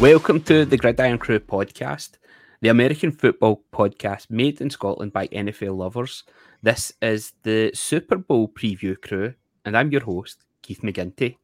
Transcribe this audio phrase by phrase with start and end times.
[0.00, 2.18] Welcome to the Gridiron Crew podcast,
[2.60, 6.24] the American football podcast made in Scotland by NFL lovers.
[6.62, 9.34] This is the Super Bowl preview crew,
[9.64, 11.36] and I'm your host, Keith McGinty.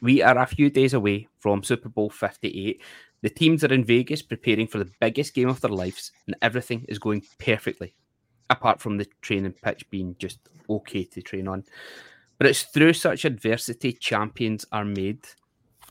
[0.00, 2.80] We are a few days away from Super Bowl 58.
[3.20, 6.86] The teams are in Vegas preparing for the biggest game of their lives, and everything
[6.88, 7.94] is going perfectly,
[8.48, 10.38] apart from the training pitch being just
[10.70, 11.64] okay to train on.
[12.38, 15.26] But it's through such adversity champions are made.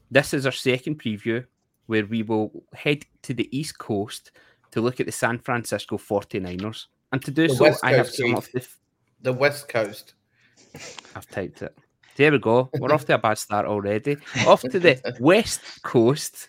[0.10, 1.46] This is our second preview
[1.92, 4.32] where we will head to the East Coast
[4.72, 6.86] to look at the San Francisco 49ers.
[7.12, 8.62] And to do The so, West I have some of the.
[8.62, 8.80] f-
[9.22, 10.14] The West Coast.
[11.16, 11.78] I've typed it.
[12.16, 12.70] There we go.
[12.80, 14.16] We're off to a bad start already.
[14.48, 16.48] Off to the West Coast.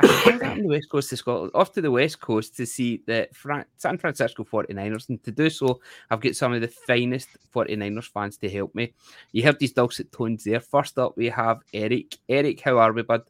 [0.00, 1.50] I should put that on the West Coast of Scotland.
[1.54, 5.08] Off to the West Coast to see the Fra- San Francisco 49ers.
[5.08, 8.94] And to do so, I've got some of the finest 49ers fans to help me.
[9.32, 10.60] You heard these dulcet tones there.
[10.60, 12.16] First up, we have Erik.
[12.28, 13.22] Erik, how are we, bud?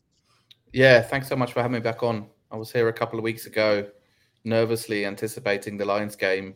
[0.73, 2.27] Yeah, thanks so much for having me back on.
[2.51, 3.87] I was here a couple of weeks ago,
[4.45, 6.55] nervously anticipating the Lions game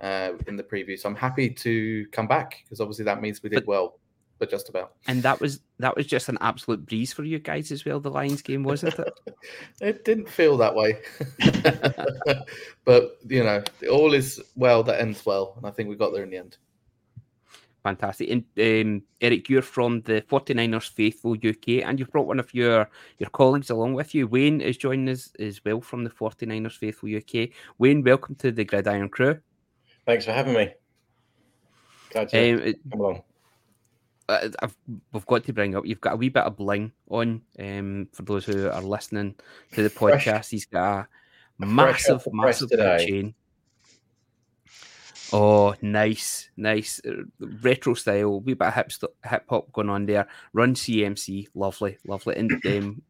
[0.00, 0.98] uh, in the preview.
[0.98, 3.98] So I'm happy to come back because obviously that means we did But- well,
[4.38, 4.94] but just about.
[5.06, 8.00] And that was that was just an absolute breeze for you guys as well.
[8.00, 9.12] The Lions game, wasn't it?
[9.80, 10.98] It didn't feel that way,
[12.84, 16.22] but you know, all is well that ends well, and I think we got there
[16.24, 16.56] in the end.
[17.84, 18.30] Fantastic.
[18.30, 22.88] And um, Erik, you're from the 49ers Faithful UK, and you've brought one of your,
[23.18, 24.26] your colleagues along with you.
[24.26, 27.50] Wayne is joining us as well from the 49ers Faithful UK.
[27.78, 29.38] Wayne, welcome to the Gridiron Crew.
[30.06, 30.72] Thanks for having me.
[32.10, 33.22] Glad to Um, it- come along.
[34.26, 34.74] I've,
[35.12, 38.22] we've got to bring up, you've got a wee bit of bling on um, for
[38.22, 39.34] those who are listening
[39.74, 40.48] to the Fresh- podcast.
[40.50, 41.00] He's got
[41.60, 41.70] a Fresh
[42.08, 43.34] massive, massive chain.
[45.32, 47.24] Oh, nice, nice Uh,
[47.62, 50.26] retro style, wee bit of hip st- hip hop going on there.
[50.52, 52.36] Run CMC, lovely, lovely.
[52.36, 53.02] And um,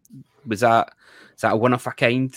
[0.47, 0.95] was that
[1.35, 2.35] is that a one of a kind?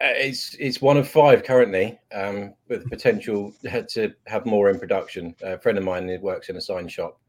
[0.00, 5.34] Uh, It's it's one of five currently, um, with potential to have more in production.
[5.42, 7.20] A friend of mine works in a sign shop,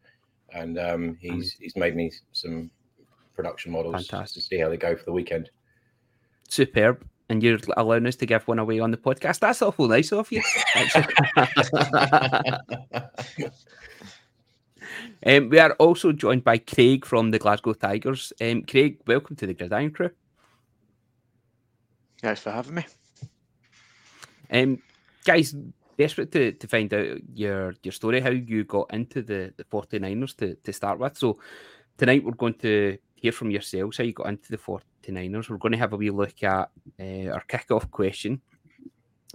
[0.53, 2.71] and um, he's he's made me some
[3.33, 5.49] production models just to see how they go for the weekend.
[6.49, 7.05] Superb.
[7.31, 9.39] And you're allowing us to give one away on the podcast.
[9.39, 10.41] That's awful nice of you.
[15.25, 18.33] um, we are also joined by Craig from the Glasgow Tigers.
[18.41, 20.09] Um, Craig, welcome to the Gridiron Crew.
[22.21, 22.85] Thanks for having me.
[24.51, 24.81] Um,
[25.23, 25.55] guys,
[25.97, 30.35] desperate to, to find out your your story, how you got into the, the 49ers
[30.35, 31.17] to, to start with.
[31.17, 31.39] So
[31.97, 34.57] tonight we're going to hear from yourselves how you got into the
[35.03, 35.49] 49ers.
[35.49, 36.69] We're going to have a wee look at
[36.99, 38.41] uh, our kick-off question,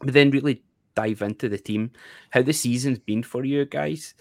[0.03, 0.63] but then really
[0.95, 1.93] dive into the team,
[2.31, 4.15] how the season's been for you guys,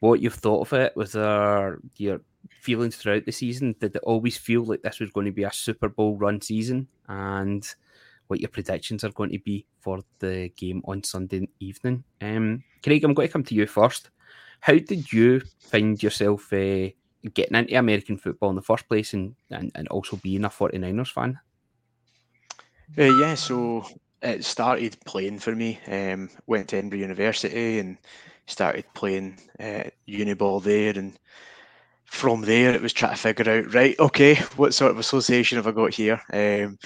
[0.00, 2.20] what you've thought of it, was there your
[2.60, 3.74] feelings throughout the season?
[3.80, 6.88] Did it always feel like this was going to be a Super Bowl run season?
[7.08, 7.66] And
[8.26, 12.02] what your predictions are going to be for the game on Sunday evening.
[12.20, 14.10] Um, Craig, I'm going to come to you first.
[14.60, 16.88] How did you find yourself uh,
[17.34, 21.12] getting into American football in the first place and, and, and also being a 49ers
[21.12, 21.38] fan?
[22.98, 23.84] Uh, yeah, so
[24.22, 25.80] it started playing for me.
[25.88, 27.98] Um, went to Edinburgh University and
[28.46, 31.18] started playing uh, uniball there, and
[32.04, 35.66] from there it was trying to figure out right, okay, what sort of association have
[35.66, 36.20] I got here?
[36.32, 36.78] Um,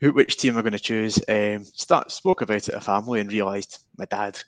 [0.00, 1.18] who, which team am I going to choose?
[1.28, 4.38] Um, start spoke about it at family and realised my dad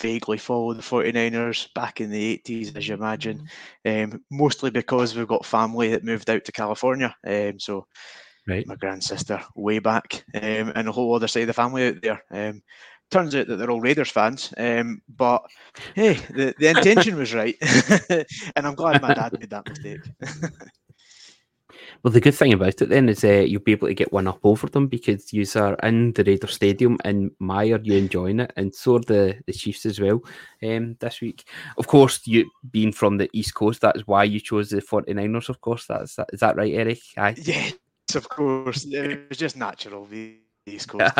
[0.00, 3.42] vaguely followed the 49ers back in the 80s, as you imagine.
[3.84, 7.14] Um, mostly because we've got family that moved out to California.
[7.26, 7.86] Um, so
[8.46, 8.66] Right.
[8.66, 12.02] my grand sister way back, um, and a whole other side of the family out
[12.02, 12.22] there.
[12.30, 12.62] Um,
[13.10, 15.42] turns out that they're all Raiders fans, um, but
[15.94, 17.56] hey, the, the intention was right,
[18.56, 20.10] and I'm glad my dad made that mistake.
[22.02, 24.26] Well, the good thing about it then is uh, you'll be able to get one
[24.26, 28.52] up over them because you are in the Raider Stadium and Meyer, you enjoying it,
[28.56, 30.22] and so are the, the Chiefs as well
[30.62, 31.44] um, this week.
[31.76, 35.60] Of course, you being from the East Coast, that's why you chose the 49ers, of
[35.60, 35.86] course.
[35.86, 37.02] That's that, is that right, Erik?
[37.18, 37.34] Aye.
[37.36, 37.74] yes,
[38.14, 40.06] of course, it was just natural.
[40.06, 41.14] The East Coast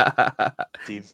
[0.87, 1.05] team.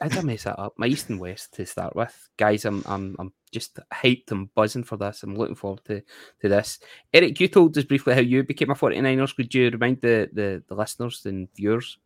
[0.00, 0.74] How did I mess that up?
[0.76, 2.64] My East and West to start with, guys.
[2.64, 5.22] I'm I'm I'm just hyped and buzzing for this.
[5.22, 6.00] I'm looking forward to
[6.40, 6.78] to this.
[7.12, 9.36] Erik, you told us briefly how you became a 49ers.
[9.36, 11.98] Could you remind the the, the listeners and viewers?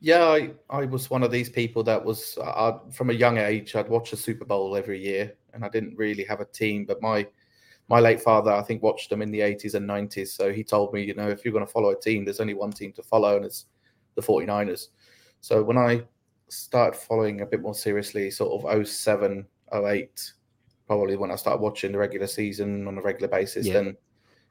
[0.00, 3.76] Yeah, I, I was one of these people that was uh, from a young age.
[3.76, 6.84] I'd watch a Super Bowl every year, and I didn't really have a team.
[6.84, 7.26] But my
[7.88, 10.28] my late father, I think, watched them in the 80s and 90s.
[10.28, 12.54] So he told me, you know, if you're going to follow a team, there's only
[12.54, 13.66] one team to follow, and it's
[14.14, 14.88] the 49ers.
[15.42, 16.02] So when I
[16.48, 19.44] started following a bit more seriously, sort of 07,
[19.74, 20.32] 08,
[20.86, 23.74] probably when I started watching the regular season on a regular basis, Yeah.
[23.74, 23.96] then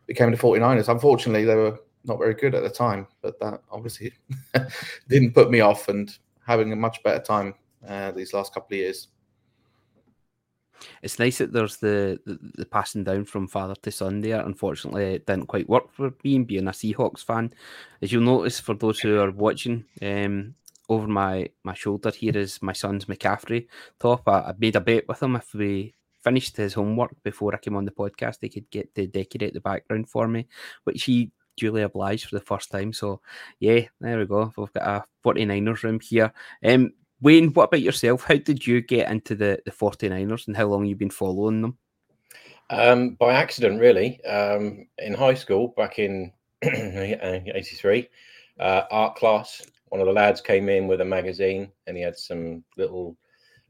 [0.05, 0.89] became the 49ers.
[0.89, 4.11] Unfortunately, they were not very good at the time, but that obviously
[5.07, 7.53] didn't put me off and having a much better time
[7.87, 9.07] uh, these last couple of years.
[11.03, 14.41] It's nice that there's the, the, the passing down from father to son there.
[14.41, 17.53] Unfortunately, it didn't quite work for me being a Seahawks fan.
[18.01, 20.55] As you'll notice, for those who are watching, um,
[20.91, 23.67] over my, my shoulder here is my son's McCaffrey
[23.99, 24.27] top.
[24.27, 27.75] I, I made a bet with him if we finished his homework before I came
[27.75, 30.47] on the podcast, he could get to decorate the background for me,
[30.83, 32.93] which he duly obliged for the first time.
[32.93, 33.21] So,
[33.59, 34.51] yeah, there we go.
[34.57, 36.33] We've got a 49ers room here.
[36.63, 36.91] Um,
[37.21, 38.23] Wayne, what about yourself?
[38.23, 41.77] How did you get into the, the 49ers and how long you've been following them?
[42.69, 44.23] Um, by accident, really.
[44.25, 48.09] Um, in high school, back in '83,
[48.59, 49.61] uh, art class,
[49.91, 53.15] one of the lads came in with a magazine and he had some little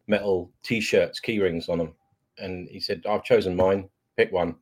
[0.08, 1.94] metal T-shirts, key rings on them
[2.42, 4.56] and he said, I've chosen mine, pick one.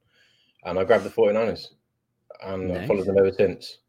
[0.65, 1.67] And I grabbed the 49ers
[2.44, 2.77] and nice.
[2.83, 3.79] I followed them ever since.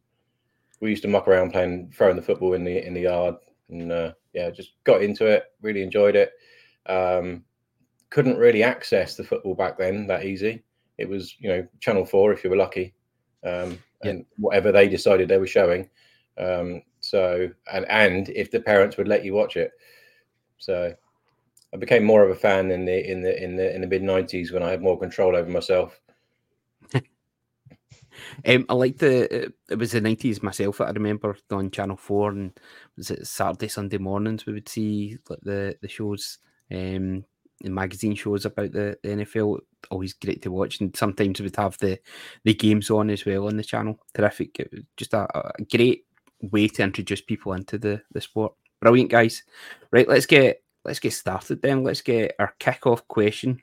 [0.81, 3.35] We used to muck around playing, throwing the football in the in the yard,
[3.69, 5.45] and uh, yeah, just got into it.
[5.61, 6.33] Really enjoyed it.
[6.87, 7.45] Um,
[8.09, 10.63] couldn't really access the football back then that easy.
[10.97, 12.95] It was you know Channel Four if you were lucky,
[13.45, 14.11] um, yeah.
[14.11, 15.91] and whatever they decided they were showing.
[16.39, 19.73] Um, so and and if the parents would let you watch it.
[20.59, 20.95] So
[21.75, 24.03] I became more of a fan in the in the in the in the mid
[24.03, 26.01] nineties when I had more control over myself.
[26.95, 30.81] um, I like the it was the nineties myself.
[30.81, 32.53] I remember on Channel Four and
[32.97, 36.39] was it Saturday Sunday mornings we would see like the the shows,
[36.71, 37.25] um,
[37.61, 39.59] the magazine shows about the, the NFL.
[39.91, 41.99] Always great to watch, and sometimes we'd have the
[42.45, 43.99] the games on as well on the channel.
[44.15, 44.61] Terrific,
[44.97, 46.05] just a, a great
[46.41, 48.55] way to introduce people into the the sport.
[48.81, 49.43] Brilliant, guys.
[49.91, 51.83] Right, let's get let's get started then.
[51.83, 53.61] Let's get our kick-off question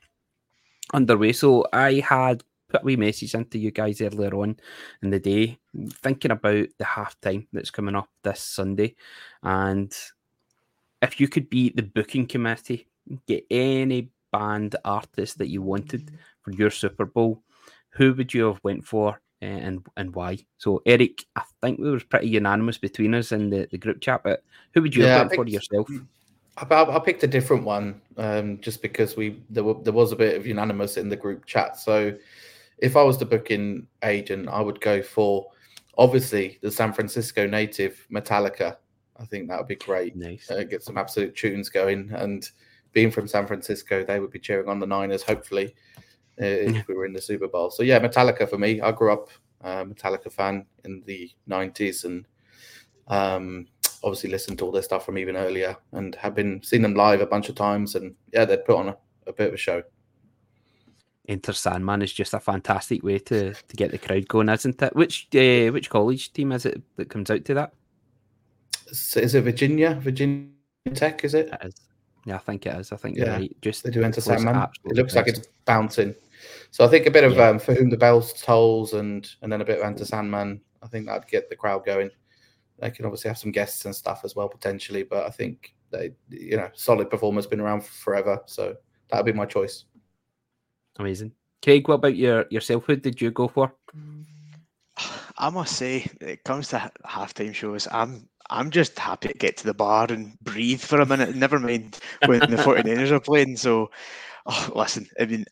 [0.92, 1.32] underway.
[1.32, 4.56] So I had put a wee message into you guys earlier on
[5.02, 5.58] in the day,
[6.02, 8.94] thinking about the halftime that's coming up this Sunday.
[9.42, 9.92] And
[11.02, 12.86] if you could be the booking committee,
[13.26, 16.10] get any band artist that you wanted
[16.42, 17.42] for your Super Bowl,
[17.90, 20.38] who would you have went for and and why?
[20.58, 24.22] So Erik, I think we were pretty unanimous between us in the, the group chat,
[24.24, 24.42] but
[24.74, 25.88] who would you yeah, have went for yourself?
[26.56, 30.16] I, I picked a different one um, just because we there, were, there was a
[30.16, 31.78] bit of unanimous in the group chat.
[31.78, 32.16] So
[32.78, 35.46] if I was the booking agent, I would go for
[35.96, 38.76] obviously the San Francisco native Metallica.
[39.20, 40.16] I think that would be great.
[40.16, 40.50] Nice.
[40.50, 42.10] Uh, get some absolute tunes going.
[42.12, 42.48] And
[42.92, 45.74] being from San Francisco, they would be cheering on the Niners, hopefully,
[46.38, 47.70] if we were in the Super Bowl.
[47.70, 48.80] So, yeah, Metallica for me.
[48.80, 49.28] I grew up
[49.60, 52.26] a Metallica fan in the 90s and
[53.08, 53.66] um,
[54.02, 57.20] obviously listened to all their stuff from even earlier and have been seen them live
[57.20, 57.94] a bunch of times.
[57.94, 58.96] And yeah, they'd put on a,
[59.26, 59.82] a bit of a show.
[61.28, 64.96] Enter Sandman is just a fantastic way to to get the crowd going, isn't it?
[64.96, 67.74] Which uh, which college team is it that comes out to that?
[68.90, 69.94] Is it Virginia?
[70.00, 70.48] Virginia
[70.94, 71.22] Tech?
[71.24, 71.50] Is it?
[71.52, 71.74] it is.
[72.24, 72.92] Yeah, I think it is.
[72.92, 73.24] I think yeah.
[73.24, 73.56] you're right.
[73.60, 74.68] Just they do Enter Sandman.
[74.86, 76.14] It looks like it's bouncing.
[76.70, 77.48] So I think a bit of yeah.
[77.48, 80.60] um, for whom the bells tolls and and then a bit of Enter Sandman.
[80.82, 82.10] I think that'd get the crowd going.
[82.78, 86.12] They can obviously have some guests and stuff as well potentially, but I think they,
[86.30, 88.76] you know, solid performer's been around forever, so
[89.10, 89.84] that'd be my choice.
[90.98, 91.32] Amazing,
[91.62, 91.88] Craig.
[91.88, 92.84] What about your yourself?
[92.86, 93.72] Who did you go for?
[95.38, 99.66] I must say, it comes to halftime shows, I'm I'm just happy to get to
[99.66, 101.34] the bar and breathe for a minute.
[101.34, 103.56] Never mind when the 49ers are playing.
[103.56, 103.90] So,
[104.46, 105.48] oh, listen, I mean, it'd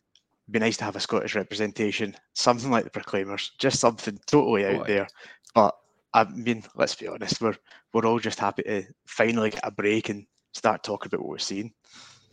[0.49, 4.81] be nice to have a Scottish representation, something like the Proclaimers, just something totally out
[4.81, 5.07] oh, there.
[5.53, 5.75] But
[6.13, 7.55] I mean, let's be honest, we're
[7.93, 11.37] we're all just happy to finally get a break and start talking about what we're
[11.37, 11.73] seeing.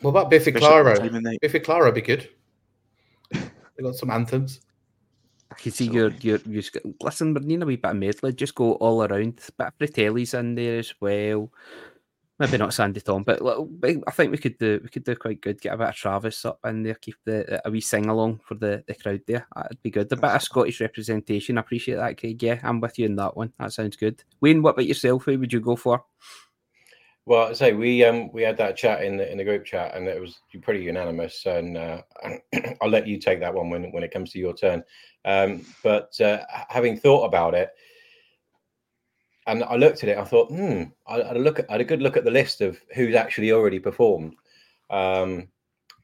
[0.00, 1.40] What about Biffy Clyro?
[1.40, 2.28] Biffy Clyro would be good.
[3.30, 4.60] they got some anthems.
[5.50, 6.62] I can see so, your your you
[7.00, 8.32] listen, we're needing a wee bit of medley.
[8.32, 9.40] Just go all around.
[9.58, 11.50] Bit of Fratelli's in there as well
[12.38, 13.40] maybe not Sandi Thom, but
[14.06, 15.60] I think we could do we could do quite good.
[15.60, 18.54] Get a bit of Travis up in there, keep the a wee sing along for
[18.54, 19.46] the, the crowd there.
[19.54, 20.12] That'd be good.
[20.12, 21.58] A bit of Scottish representation.
[21.58, 22.42] I appreciate that, Craig.
[22.42, 23.52] Yeah, I'm with you in that one.
[23.58, 24.22] That sounds good.
[24.40, 25.24] Wayne, what about yourself?
[25.24, 26.04] Who would you go for?
[27.26, 29.94] Well, I say we um we had that chat in the in the group chat,
[29.94, 31.46] and it was pretty unanimous.
[31.46, 32.02] And uh,
[32.82, 34.82] I'll let you take that one when when it comes to your turn.
[35.24, 37.70] Um, but uh, having thought about it,
[39.46, 40.18] and I looked at it.
[40.18, 42.60] I thought, hmm, I, I look at, I had a good look at the list
[42.60, 44.34] of who's actually already performed,
[44.90, 45.48] um,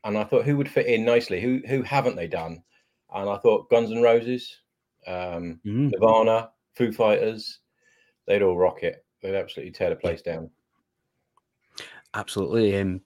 [0.05, 1.41] and I thought who would fit in nicely.
[1.41, 2.63] Who who haven't they done?
[3.13, 4.59] And I thought Guns N' Roses,
[5.07, 5.91] um, mm.
[5.91, 7.59] Nirvana, Foo Fighters,
[8.27, 9.05] they'd all rock it.
[9.21, 10.51] They'd absolutely tear the place down.
[12.15, 12.79] Absolutely.
[12.79, 13.01] Um,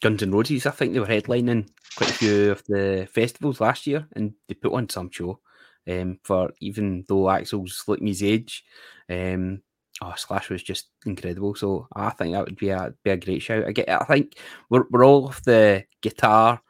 [0.00, 3.86] Guns N' Roses, I think they were headlining quite a few of the festivals last
[3.86, 5.40] year, and they put on some show.
[5.88, 8.64] um, for even though Axl's like his age.
[9.08, 9.62] Um,
[10.02, 11.54] oh, Slash was just incredible.
[11.54, 13.66] So I think that would be a be a great shout.
[13.66, 13.88] I get.
[13.88, 14.38] I think
[14.70, 16.60] we're we're all of the guitar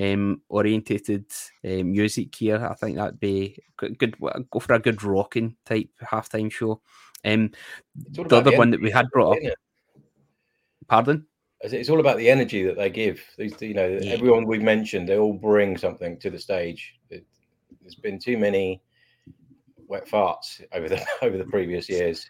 [0.00, 1.26] um, orientated
[1.64, 2.64] um, music here.
[2.64, 4.16] I think that'd be good, good.
[4.18, 6.80] Go for a good rocking type halftime show.
[7.24, 7.50] Um,
[7.94, 9.52] the other one that we had brought up.
[10.86, 11.26] Pardon.
[11.60, 13.20] It's all about the energy that they give.
[13.36, 14.12] These, you know, yeah.
[14.12, 16.94] everyone we've mentioned, they all bring something to the stage.
[17.10, 17.26] It,
[17.82, 18.80] there's been too many
[19.88, 22.28] wet farts over the over the previous years.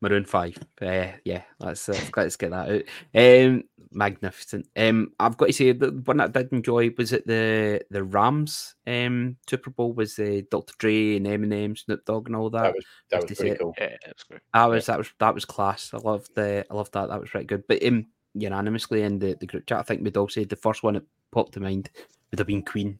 [0.00, 0.58] Maroon Five.
[0.80, 2.82] Uh, yeah, let's uh, let's get that out.
[3.14, 4.68] Um, magnificent.
[4.76, 8.04] Um, I've got to say the one that I did enjoy was at the the
[8.04, 10.74] Rams um Super Bowl was uh, Dr.
[10.78, 12.62] Dre and Eminem, Snoop Dogg, and all that.
[12.62, 13.74] That was that was pretty cool.
[13.78, 14.40] Yeah, that was great.
[14.52, 15.90] That was that was that was class.
[15.94, 17.08] I loved the I loved that.
[17.08, 17.64] That was pretty good.
[17.66, 20.82] But um, unanimously in the, the group chat, I think we'd all said the first
[20.82, 21.90] one that popped to mind
[22.30, 22.98] would have been Queen.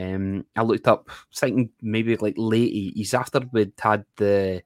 [0.00, 4.62] Um, I looked up thinking maybe like late eighties after we'd had the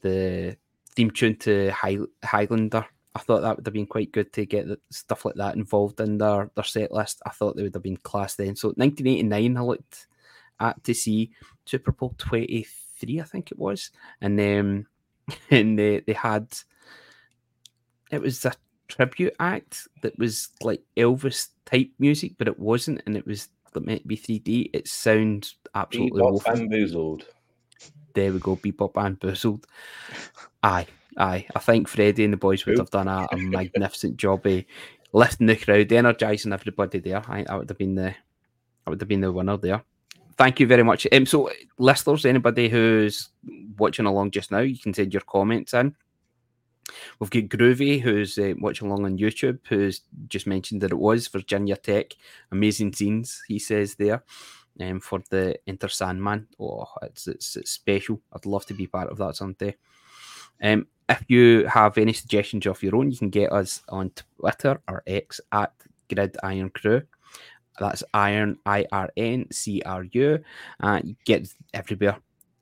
[0.00, 0.56] the
[0.94, 2.86] theme tune to High, Highlander.
[3.14, 6.18] I thought that would have been quite good to get stuff like that involved in
[6.18, 7.22] their, their set list.
[7.24, 8.56] I thought they would have been class then.
[8.56, 10.08] So 1989, I looked
[10.60, 11.30] at to see
[11.64, 13.90] Super Bowl 23, I think it was,
[14.20, 14.86] and then
[15.50, 16.54] and they they had
[18.10, 18.52] it was a
[18.88, 23.48] tribute act that was like Elvis type music, but it wasn't, and it was
[23.80, 24.70] meant to be 3D.
[24.72, 27.26] It sounds absolutely Bebop bamboozled.
[28.14, 29.66] There we go, bebop bamboozled.
[30.62, 31.46] Aye, aye.
[31.54, 34.64] I think Freddie and the boys would have done a, a magnificent job of
[35.12, 37.18] lifting the crowd, energizing everybody there.
[37.18, 38.14] I think that would have been the
[38.84, 39.82] that would have been the winner there.
[40.36, 41.06] Thank you very much.
[41.12, 43.30] Um, so, listeners, anybody who's
[43.78, 45.94] watching along just now, you can send your comments in.
[47.18, 51.28] We've got Groovy, who's uh, watching along on YouTube, who's just mentioned that it was
[51.28, 52.14] Virginia Tech.
[52.52, 54.24] Amazing scenes, he says there,
[54.80, 56.46] um, for the Enter Sandman.
[56.60, 58.20] Oh, it's, it's, it's special.
[58.32, 59.76] I'd love to be part of that someday.
[60.62, 64.80] Um, if you have any suggestions of your own, you can get us on Twitter
[64.88, 65.72] or X at
[66.12, 67.02] Grid Iron Crew.
[67.78, 70.38] That's Iron I R N C R U.
[70.80, 72.18] Uh, you get everywhere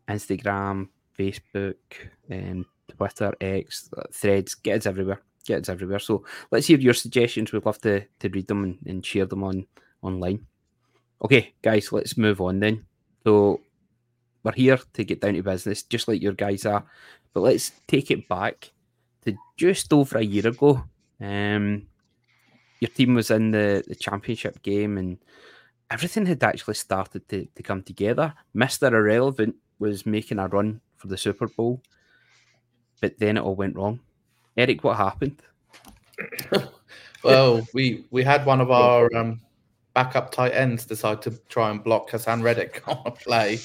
[0.09, 0.89] Instagram,
[1.19, 1.77] Facebook,
[2.31, 4.55] um, Twitter, X, Threads.
[4.55, 5.21] Get us everywhere.
[5.45, 5.99] Get us everywhere.
[5.99, 7.53] So let's hear your suggestions.
[7.53, 9.67] We'd love to, to read them and, and share them on
[10.03, 10.47] online.
[11.25, 12.85] Okay, guys, let's move on then.
[13.25, 13.61] So
[14.43, 16.85] we're here to get down to business, just like your guys are.
[17.33, 18.73] But let's take it back
[19.25, 20.85] to just over a year ago.
[21.21, 21.87] Um,
[22.81, 25.19] your team was in the, the championship game and
[25.91, 28.35] everything had actually started to, to come together.
[28.57, 28.91] Mr.
[28.93, 31.81] Irrelevant was making a run for the Super Bowl,
[33.03, 34.01] but then it all went wrong.
[34.57, 35.43] Erik, what happened?
[37.25, 39.41] well, we we had one of our um,
[39.93, 43.59] backup tight ends decide to try and block Haason Reddick on a play,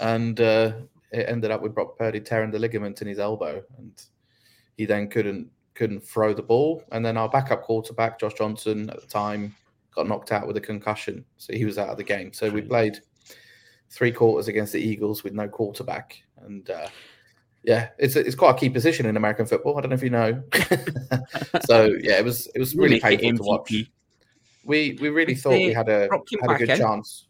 [0.00, 0.72] and uh,
[1.10, 3.92] it ended up with Brock Purdy tearing the ligament in his elbow, and
[4.76, 6.84] he then couldn't couldn't throw the ball.
[6.92, 9.54] And then our backup quarterback, Josh Johnson, at the time,
[9.94, 12.32] got knocked out with a concussion, so he was out of the game.
[12.32, 12.98] So we played
[13.90, 16.86] three quarters against the Eagles with no quarterback, and uh,
[17.68, 19.76] yeah, it's it's quite a key position in American football.
[19.76, 20.42] I don't know if you know.
[21.66, 23.70] so yeah, it was it was really, really painful to watch.
[24.64, 26.78] We we really thought we had a had a good in.
[26.78, 27.26] chance.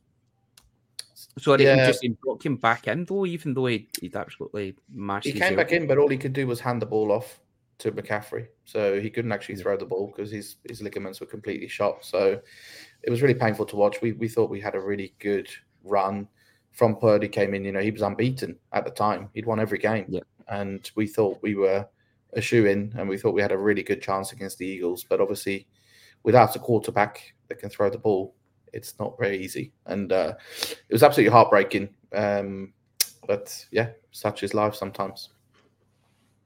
[1.40, 1.88] Sorry, yeah.
[1.88, 5.26] just brought him back in though, even though he, would absolutely mashed.
[5.26, 7.40] He came back in, but all he could do was hand the ball off
[7.78, 11.66] to McCaffrey, so he couldn't actually throw the ball because his his ligaments were completely
[11.66, 12.04] shot.
[12.04, 12.40] So
[13.02, 14.00] it was really painful to watch.
[14.00, 15.49] We we thought we had a really good
[15.83, 16.28] run
[16.78, 17.64] from Purdy came in.
[17.64, 19.30] You know, he was unbeaten at the time.
[19.35, 20.20] He'd won every game, yeah.
[20.47, 21.85] and we thought we were
[22.35, 25.02] a shoe in, and we thought we had a really good chance against the Eagles.
[25.02, 25.66] But obviously,
[26.23, 28.37] without a quarterback that can throw the ball,
[28.73, 29.73] it's not very easy.
[29.87, 31.88] And uh, it was absolutely heartbreaking.
[32.14, 32.73] Um,
[33.26, 35.30] but yeah, such is life sometimes.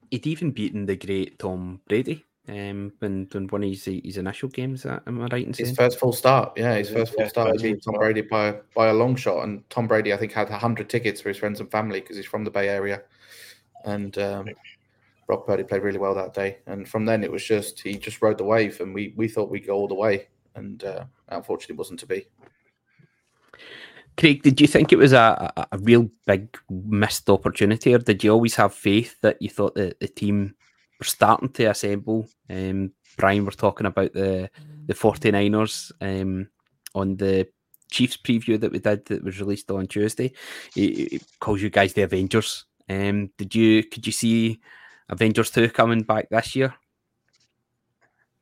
[0.09, 4.49] He'd even beaten the great Tom Brady um, when, when one of his, his initial
[4.49, 4.85] games.
[4.85, 5.69] Am I right in saying?
[5.69, 7.59] His first full start, yeah, his first full start.
[7.59, 10.49] He beat Tom Brady by by a long shot, and Tom Brady, I think, had
[10.49, 13.03] hundred tickets for his friends and family because he's from the Bay Area,
[13.85, 14.49] and um,
[15.27, 16.57] Brock Purdy played really well that day.
[16.67, 19.49] And from then, it was just he just rode the wave, and we we thought
[19.49, 22.27] we'd go all the way, and uh, unfortunately, wasn't to be.
[24.15, 28.23] Craig, did you think it was a, a, a, real big missed opportunity, or did
[28.23, 30.53] you always have faith that you thought that the team
[30.99, 32.27] were starting to assemble?
[32.49, 34.49] Um, Brian, we're talking about the
[34.85, 36.49] the 49ers um,
[36.93, 37.47] on the
[37.89, 40.33] Chiefs preview that we did that was released on Tuesday.
[40.75, 42.65] It, it calls you guys the Avengers.
[42.89, 44.59] Um, did you could you see
[45.09, 46.73] Avengers 2 coming back this year?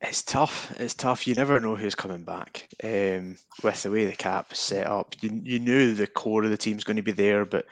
[0.00, 0.74] It's tough.
[0.80, 1.28] It's tough.
[1.28, 2.68] You never know who's coming back.
[2.82, 6.50] Um, with the way the cap is set up, you, you knew the core of
[6.50, 7.66] the team's going to be there, but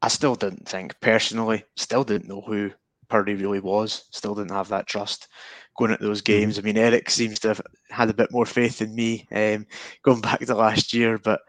[0.00, 1.64] I still didn't think personally.
[1.74, 2.70] Still didn't know who
[3.08, 4.04] Purdy really was.
[4.10, 5.28] Still didn't have that trust
[5.76, 6.40] going at those mm-hmm.
[6.40, 6.58] games.
[6.58, 7.60] I mean, Erik seems to have
[7.90, 9.66] had a bit more faith in me um,
[10.02, 11.40] going back to last year, but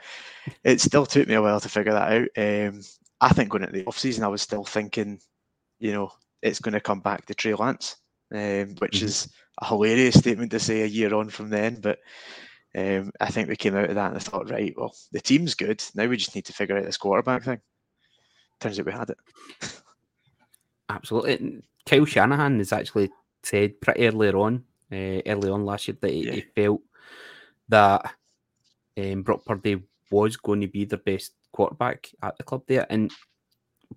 [0.64, 2.30] it still took me a while to figure that out.
[2.38, 2.82] Um,
[3.20, 5.20] I think going into the off season, I was still thinking,
[5.80, 6.12] you know,
[6.42, 7.98] it's going to come back to Trey Lance,
[8.34, 9.06] um, which mm-hmm.
[9.06, 9.30] is
[9.62, 11.80] a hilarious statement to say a year on from then.
[11.82, 12.00] But
[12.78, 15.56] um, I think we came out of that and I thought, right, well, the team's
[15.56, 15.84] good.
[15.96, 17.60] Now we just need to figure out this quarterback thing.
[18.60, 19.18] Turns out we had it.
[20.90, 21.62] Absolutely.
[21.86, 23.10] Kyle Shanahan has actually
[23.44, 26.32] said pretty earlier on, uh, early on last year, that he, yeah.
[26.34, 26.82] he felt
[27.70, 28.14] that
[28.98, 33.12] um, Brock Purdy was going to be the best quarterback at the club there, and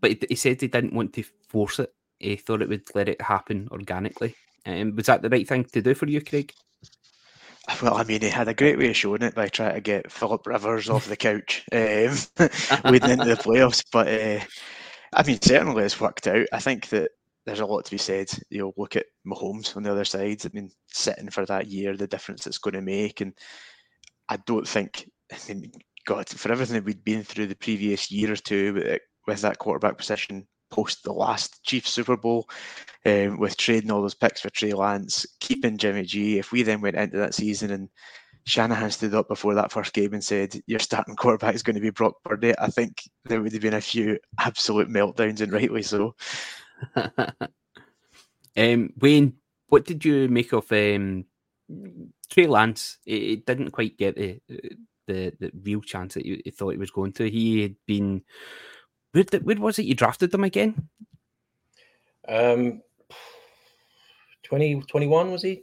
[0.00, 1.92] but he, he said he didn't want to force it.
[2.18, 4.34] He thought it would let it happen organically.
[4.66, 6.52] Um, was that the right thing to do for you, Craig?
[7.82, 10.10] Well, I mean, he had a great way of showing it by trying to get
[10.10, 12.16] Philip Rivers off the couch um,
[12.90, 13.84] leading into the playoffs.
[13.92, 14.44] But uh,
[15.12, 16.46] I mean, certainly it's worked out.
[16.52, 17.10] I think that
[17.46, 18.30] there's a lot to be said.
[18.50, 20.42] You know, look at Mahomes on the other side.
[20.44, 23.32] I mean, sitting for that year, the difference it's going to make, and
[24.28, 25.10] I don't think.
[25.32, 25.72] I mean,
[26.06, 29.58] God, for everything that we'd been through the previous year or two with, with that
[29.58, 32.48] quarterback position post the last Chiefs Super Bowl,
[33.04, 36.38] um, with trading all those picks for Trey Lance, keeping Jimmy G.
[36.38, 37.88] If we then went into that season and
[38.44, 41.80] Shanahan stood up before that first game and said, Your starting quarterback is going to
[41.80, 45.82] be Brock Purdy, I think there would have been a few absolute meltdowns, and rightly
[45.82, 46.14] so.
[48.56, 49.34] um, Wayne,
[49.68, 51.26] what did you make of um,
[52.30, 52.98] Trey Lance?
[53.06, 54.40] It, it, didn't quite get the,
[55.06, 57.30] the the real chance that you, you thought he was going to.
[57.30, 58.22] He had been.
[59.12, 60.88] Where, where was it you drafted them again?
[62.28, 62.82] Um,
[64.44, 65.62] 20, 21 was he?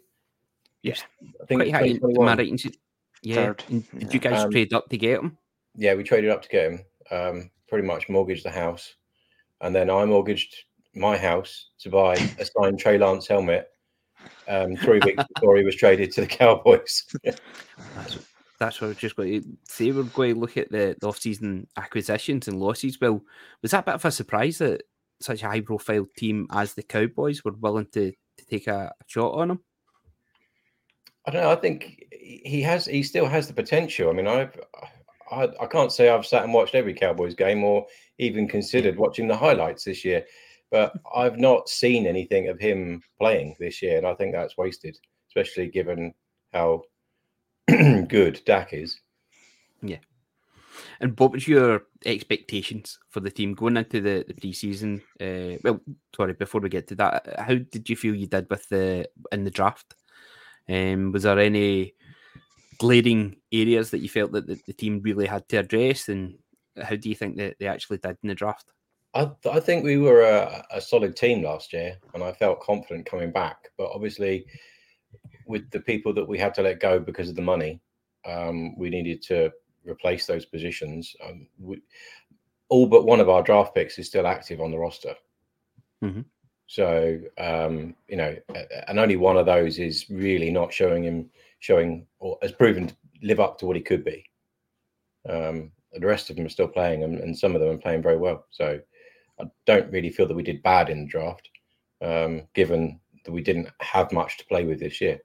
[0.84, 0.96] Yeah,
[1.42, 2.00] I think quite high.
[2.02, 2.78] Right?
[3.24, 3.54] Yeah.
[3.68, 5.38] Did you guys um, trade up to get him?
[5.76, 6.80] Yeah, we traded up to get him.
[7.12, 8.96] Um, pretty much mortgaged the house,
[9.62, 10.56] and then I mortgaged
[10.96, 13.68] my house to buy a signed Trey Lance helmet
[14.48, 17.06] um, three weeks before he was traded to the Cowboys.
[17.24, 18.18] that's,
[18.60, 19.92] that's what I was just going to say.
[19.92, 23.00] We're going to look at the, the off-season acquisitions and losses.
[23.00, 23.22] Well,
[23.62, 24.84] was that a bit of a surprise that
[25.22, 29.34] such a high-profile team as the Cowboys were willing to, to take a, a shot
[29.34, 29.60] on him?
[31.28, 31.52] I don't know.
[31.52, 32.86] I think he has.
[32.86, 34.10] He still has the potential.
[34.10, 34.60] I mean, I've.
[35.30, 37.86] I, I can't say I've sat and watched every Cowboys game or
[38.18, 40.26] even considered watching the highlights this year
[40.72, 44.98] but I've not seen anything of him playing this year, and I think that's wasted,
[45.30, 46.14] especially given
[46.54, 46.84] how
[47.68, 49.00] good Dak is.
[49.82, 49.98] Yeah.
[51.00, 55.02] And what was your expectations for the team going into the, the preseason?
[55.20, 55.82] Uh, well,
[56.16, 59.44] sorry, before we get to that, how did you feel you did with the in
[59.44, 59.96] the draft?
[60.70, 61.94] Um, was there any
[62.78, 66.38] glaring areas that you felt that the, the team really had to address, and
[66.82, 68.72] how do you think that they actually did in the draft?
[69.14, 73.06] I, I think we were a, a, solid team last year, and I felt confident
[73.06, 73.70] coming back.
[73.78, 74.46] But obviously,
[75.48, 77.82] with the people that we had to let go because of the money,
[78.26, 79.52] um, we needed to
[79.86, 81.16] replace those positions.
[81.26, 81.82] Um, we,
[82.70, 85.16] all but one of our draft picks is still active on the roster.
[86.04, 86.22] Mm-hmm.
[86.68, 88.36] So um, you know,
[88.88, 92.96] and only one of those is really not showing him showing or has proven to
[93.24, 94.24] live up to what he could be.
[95.28, 98.04] Um, the rest of them are still playing, and, and some of them are playing
[98.04, 98.46] very well.
[98.52, 98.80] So
[99.40, 101.50] I don't really feel that we did bad in the draft,
[102.02, 105.20] um, given that we didn't have much to play with this year.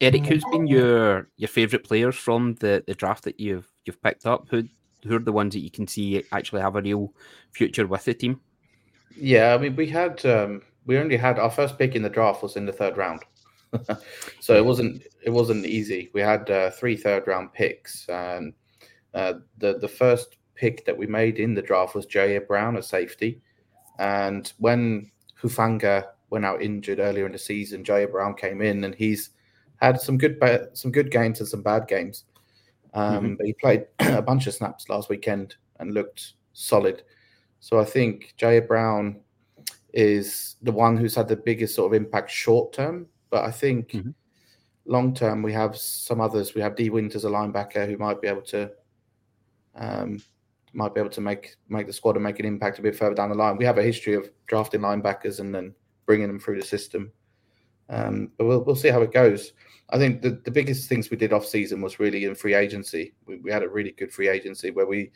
[0.00, 4.26] Erik, who's been your your favourite players from the, the draft that you've you've picked
[4.26, 4.46] up?
[4.50, 4.64] Who
[5.04, 7.14] who are the ones that you can see actually have a real
[7.52, 8.40] future with the team?
[9.16, 12.42] Yeah, I mean, we had um, we only had our first pick in the draft
[12.42, 13.22] was in the third round,
[14.40, 16.10] so it wasn't it wasn't easy.
[16.12, 18.52] We had uh, three third round picks, and
[19.14, 22.82] uh, the the first pick that we made in the draft was Ji'Ayir Brown, a
[22.82, 23.40] safety.
[23.98, 28.94] And when Hufanga went out injured earlier in the season, Ji'Ayir Brown came in and
[28.94, 29.30] he's
[29.76, 30.38] had some good
[30.74, 32.24] some good games and some bad games.
[32.92, 33.34] Um, mm-hmm.
[33.34, 37.02] But he played a bunch of snaps last weekend and looked solid.
[37.60, 39.20] So I think Ji'Ayir Brown
[39.92, 43.06] is the one who's had the biggest sort of impact short term.
[43.30, 44.10] But I think mm-hmm.
[44.86, 46.54] long term, we have some others.
[46.54, 48.70] We have Dee Winters, a linebacker, who might be able to
[49.76, 50.20] um,
[50.72, 53.14] might be able to make make the squad and make an impact a bit further
[53.14, 53.56] down the line.
[53.56, 55.74] We have a history of drafting linebackers and then
[56.06, 57.12] bringing them through the system.
[57.88, 59.52] Um, but we'll, we'll see how it goes.
[59.90, 63.14] I think the, the biggest things we did off season was really in free agency.
[63.26, 65.10] We, we had a really good free agency where we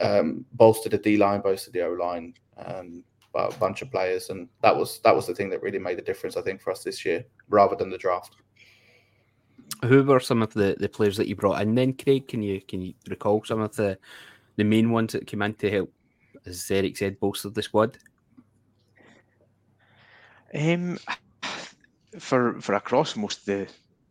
[0.00, 4.48] um, bolstered the D line, bolstered the O line, um, a bunch of players, and
[4.62, 6.82] that was that was the thing that really made the difference, I think, for us
[6.82, 8.36] this year, rather than the draft.
[9.84, 12.28] Who were some of the, the players that you brought in then, Craig?
[12.28, 13.98] Can you can you recall some of the
[14.56, 15.92] the main ones that came in to help,
[16.46, 17.98] as Erik said, bolster the squad?
[20.54, 20.98] Um,
[22.18, 23.68] for for across most of the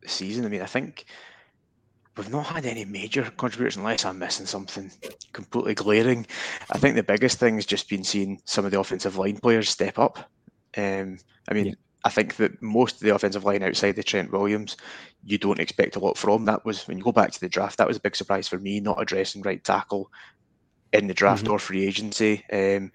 [0.07, 1.05] season, I mean, I think
[2.19, 4.91] we've not had any major contributors unless I'm missing something
[5.31, 6.27] completely glaring.
[6.69, 9.69] I think the biggest thing has just been seeing some of the offensive line players
[9.69, 10.29] step up.
[10.75, 11.73] Um, I mean, yeah.
[12.03, 14.75] I think that most of the offensive line outside the Trent Williams,
[15.23, 16.43] you don't expect a lot from.
[16.43, 17.77] That was when you go back to the draft.
[17.77, 20.11] That was a big surprise for me, not addressing right tackle
[20.91, 21.53] in the draft mm-hmm.
[21.53, 22.43] or free agency.
[22.51, 22.91] Um,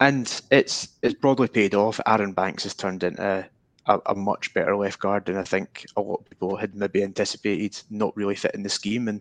[0.00, 2.00] and it's it's broadly paid off.
[2.06, 3.46] Aaron Banks has turned into
[3.86, 7.02] a, a, much better left guard than I think a lot of people had maybe
[7.02, 7.80] anticipated.
[7.90, 9.20] Not really fitting the scheme, and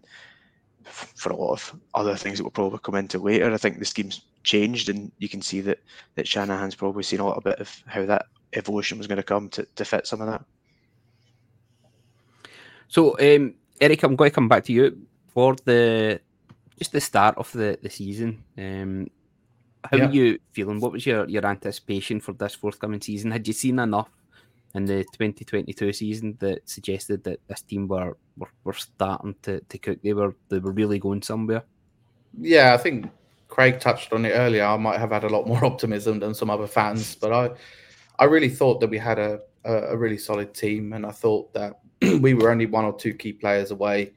[0.84, 3.86] for a lot of other things that will probably come into later, I think the
[3.86, 5.80] scheme's changed, and you can see that
[6.16, 9.50] that Shanahan's probably seen a little bit of how that evolution was going to come
[9.50, 10.44] to, to fit some of that.
[12.88, 16.22] So, um, Erik, I'm going to come back to you for the
[16.78, 18.44] just the start of the, the season.
[18.58, 19.08] Um,
[19.84, 20.08] how yeah.
[20.08, 20.80] are you feeling?
[20.80, 23.32] What was your, your anticipation for this forthcoming season?
[23.32, 24.10] Had you seen enough
[24.76, 29.78] in the 2022 season that suggested that this team were were, were starting to, to
[29.78, 30.00] cook?
[30.04, 31.64] They were they were really going somewhere.
[32.38, 33.10] Yeah, I think
[33.48, 34.66] Craig touched on it earlier.
[34.66, 37.52] I might have had a lot more optimism than some other fans, but I
[38.20, 41.54] I really thought that we had a, a, a really solid team, and I thought
[41.54, 41.80] that
[42.20, 44.14] we were only one or two key players away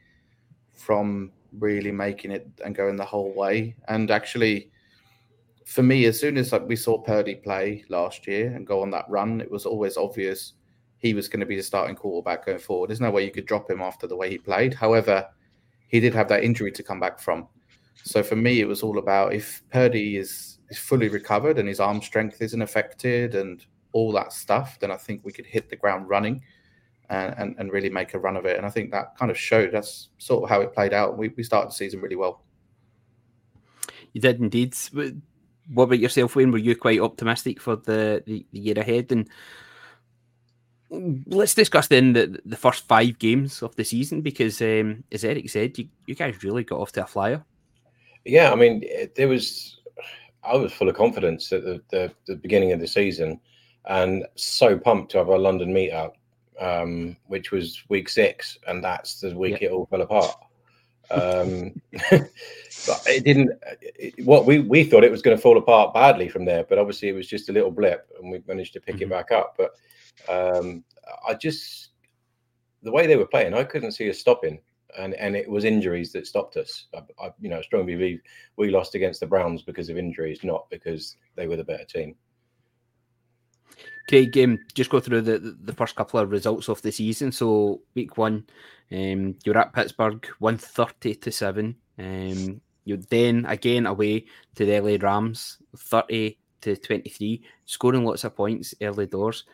[0.74, 3.74] from really making it and going the whole way.
[3.88, 4.70] And actually,
[5.68, 8.90] for me, as soon as like, we saw Purdy play last year and go on
[8.90, 10.54] that run, it was always obvious
[10.96, 12.88] he was going to be the starting quarterback going forward.
[12.88, 14.72] There's no way you could drop him after the way he played.
[14.72, 15.28] However,
[15.88, 17.48] he did have that injury to come back from.
[18.02, 21.80] So for me, it was all about if Purdy is, is fully recovered and his
[21.80, 25.76] arm strength isn't affected and all that stuff, then I think we could hit the
[25.76, 26.42] ground running
[27.10, 28.56] and, and, and really make a run of it.
[28.56, 31.18] And I think that kind of showed that's sort of how it played out.
[31.18, 32.42] We, we started the season really well.
[34.14, 34.74] You did indeed.
[35.72, 36.50] What about yourself, Wayne?
[36.50, 39.12] Were you quite optimistic for the, the, the year ahead?
[39.12, 39.28] And
[41.26, 45.50] let's discuss then the, the first five games of the season because, um, as Erik
[45.50, 47.44] said, you, you guys really got off to a flyer.
[48.24, 48.84] Yeah, I mean,
[49.16, 49.80] there was,
[50.42, 53.40] I was full of confidence at the, the, the beginning of the season
[53.88, 56.12] and so pumped to have our London meetup,
[56.60, 60.36] um, which was week six, and that's the week it all fell apart.
[61.10, 63.50] Um, but it didn't.
[63.80, 66.78] It, what we we thought it was going to fall apart badly from there, but
[66.78, 69.04] obviously it was just a little blip, and we managed to pick mm-hmm.
[69.04, 69.56] it back up.
[69.56, 69.72] But
[70.28, 70.84] um,
[71.26, 71.90] I just
[72.82, 74.60] the way they were playing, I couldn't see us stopping.
[74.98, 76.86] And, and it was injuries that stopped us.
[76.94, 78.20] I, I you know strongly believe
[78.56, 82.16] we lost against the Browns because of injuries, not because they were the better team.
[84.08, 87.30] Craig, um, just go through the, the first couple of results of the season.
[87.30, 88.46] So week one,
[88.90, 91.76] um, you're at Pittsburgh, one thirty to seven.
[91.98, 98.24] Um, you then again away to the LA Rams, thirty to twenty three, scoring lots
[98.24, 99.44] of points early doors.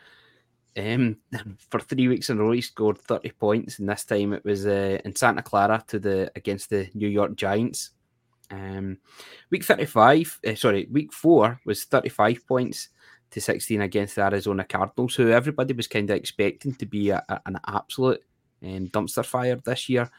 [0.77, 1.17] Um,
[1.71, 4.67] for three weeks in a row, he scored thirty points, and this time it was
[4.67, 7.91] uh, in Santa Clara to the against the New York Giants.
[8.51, 8.99] Um,
[9.51, 12.91] week thirty five, uh, sorry, week four was thirty five points
[13.31, 17.21] to 16 against the Arizona Cardinals, who everybody was kind of expecting to be a,
[17.29, 18.23] a, an absolute
[18.65, 20.11] um, dumpster fire this year.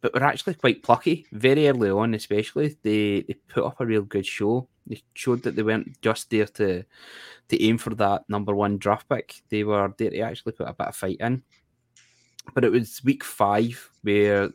[0.00, 1.26] But we're actually quite plucky.
[1.32, 4.68] Very early on, especially, they, they put up a real good show.
[4.86, 6.84] They showed that they weren't just there to
[7.48, 9.42] to aim for that number one draft pick.
[9.48, 11.42] They were there to actually put a bit of fight in.
[12.54, 14.50] But it was week five where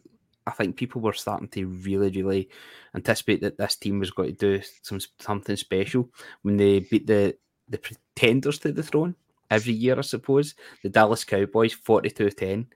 [0.48, 2.50] I think people were starting to really, really
[2.96, 6.10] anticipate that this team was going to do some something special
[6.42, 7.36] when they beat the
[7.68, 9.16] the pretenders to the throne
[9.50, 10.56] every year, I suppose.
[10.82, 12.68] The Dallas Cowboys, 42 10.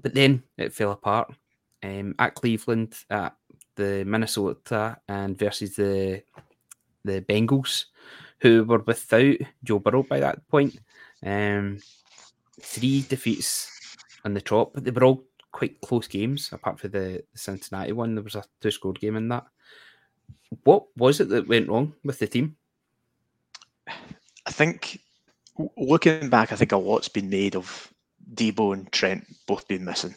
[0.00, 1.32] But then it fell apart.
[1.82, 3.36] Um, at Cleveland, at
[3.76, 6.22] the Minnesota, and versus the
[7.04, 7.84] the Bengals,
[8.40, 10.78] who were without Joe Burrow by that point.
[11.24, 11.78] Um,
[12.60, 13.70] three defeats
[14.24, 18.14] on the trot, but they were all quite close games, apart from the Cincinnati one.
[18.14, 19.46] There was a two scored game in that.
[20.64, 22.56] What was it that went wrong with the team?
[23.88, 25.00] I think
[25.76, 27.92] looking back, I think a lot's been made of
[28.34, 30.14] Deebo and Trent both being missing.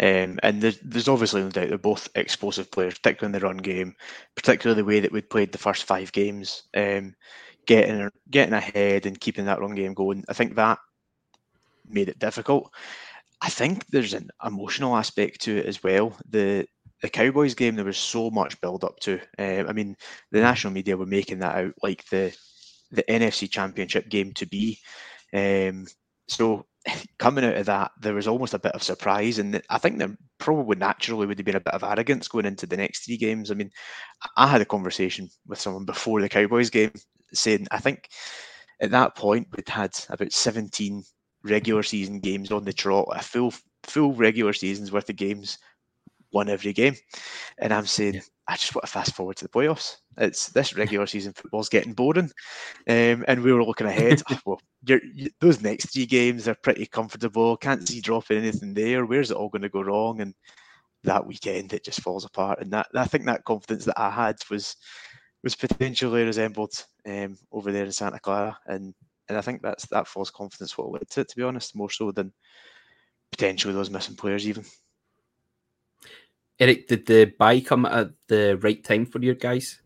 [0.00, 3.58] Um, and there's, there's, obviously no doubt they're both explosive players, particularly in the run
[3.58, 3.94] game,
[4.34, 7.14] particularly the way that we'd played the first five games, um,
[7.66, 10.24] getting getting ahead and keeping that run game going.
[10.28, 10.78] I think that
[11.88, 12.72] made it difficult.
[13.42, 16.16] I think there's an emotional aspect to it as well.
[16.28, 16.66] The
[17.02, 19.20] the Cowboys game, there was so much build up to.
[19.38, 19.96] Uh, I mean,
[20.30, 22.34] the national media were making that out like the
[22.92, 24.78] the NFC Championship game to be.
[25.34, 25.86] Um,
[26.28, 26.66] so
[27.18, 30.16] coming out of that, there was almost a bit of surprise, and I think there
[30.38, 33.50] probably naturally would have been a bit of arrogance going into the next three games.
[33.50, 33.70] I mean,
[34.36, 36.92] I had a conversation with someone before the Cowboys game
[37.32, 38.08] saying I think
[38.80, 41.02] at that point we'd had about 17
[41.44, 45.58] regular season games on the trot, a full full regular seasons worth of games,
[46.32, 46.96] won every game,
[47.58, 48.20] and I'm saying yeah.
[48.48, 49.96] I just want to fast forward to the playoffs.
[50.18, 52.30] It's this regular season football's getting boring,
[52.88, 54.22] um, and we were looking ahead.
[54.30, 57.56] oh, well, you're, you, those next three games are pretty comfortable.
[57.56, 59.06] Can't see dropping anything there.
[59.06, 60.20] Where's it all going to go wrong?
[60.20, 60.34] And
[61.04, 62.60] that weekend it just falls apart.
[62.60, 64.76] And that I think that confidence that I had was
[65.42, 66.72] was potentially resembled
[67.06, 68.94] um, over there in Santa Clara, and
[69.28, 71.28] and I think that's that false confidence what led to it.
[71.28, 72.32] To be honest, more so than
[73.30, 74.64] potentially those missing players even.
[76.58, 79.81] Erik, did the bye come at the right time for you guys?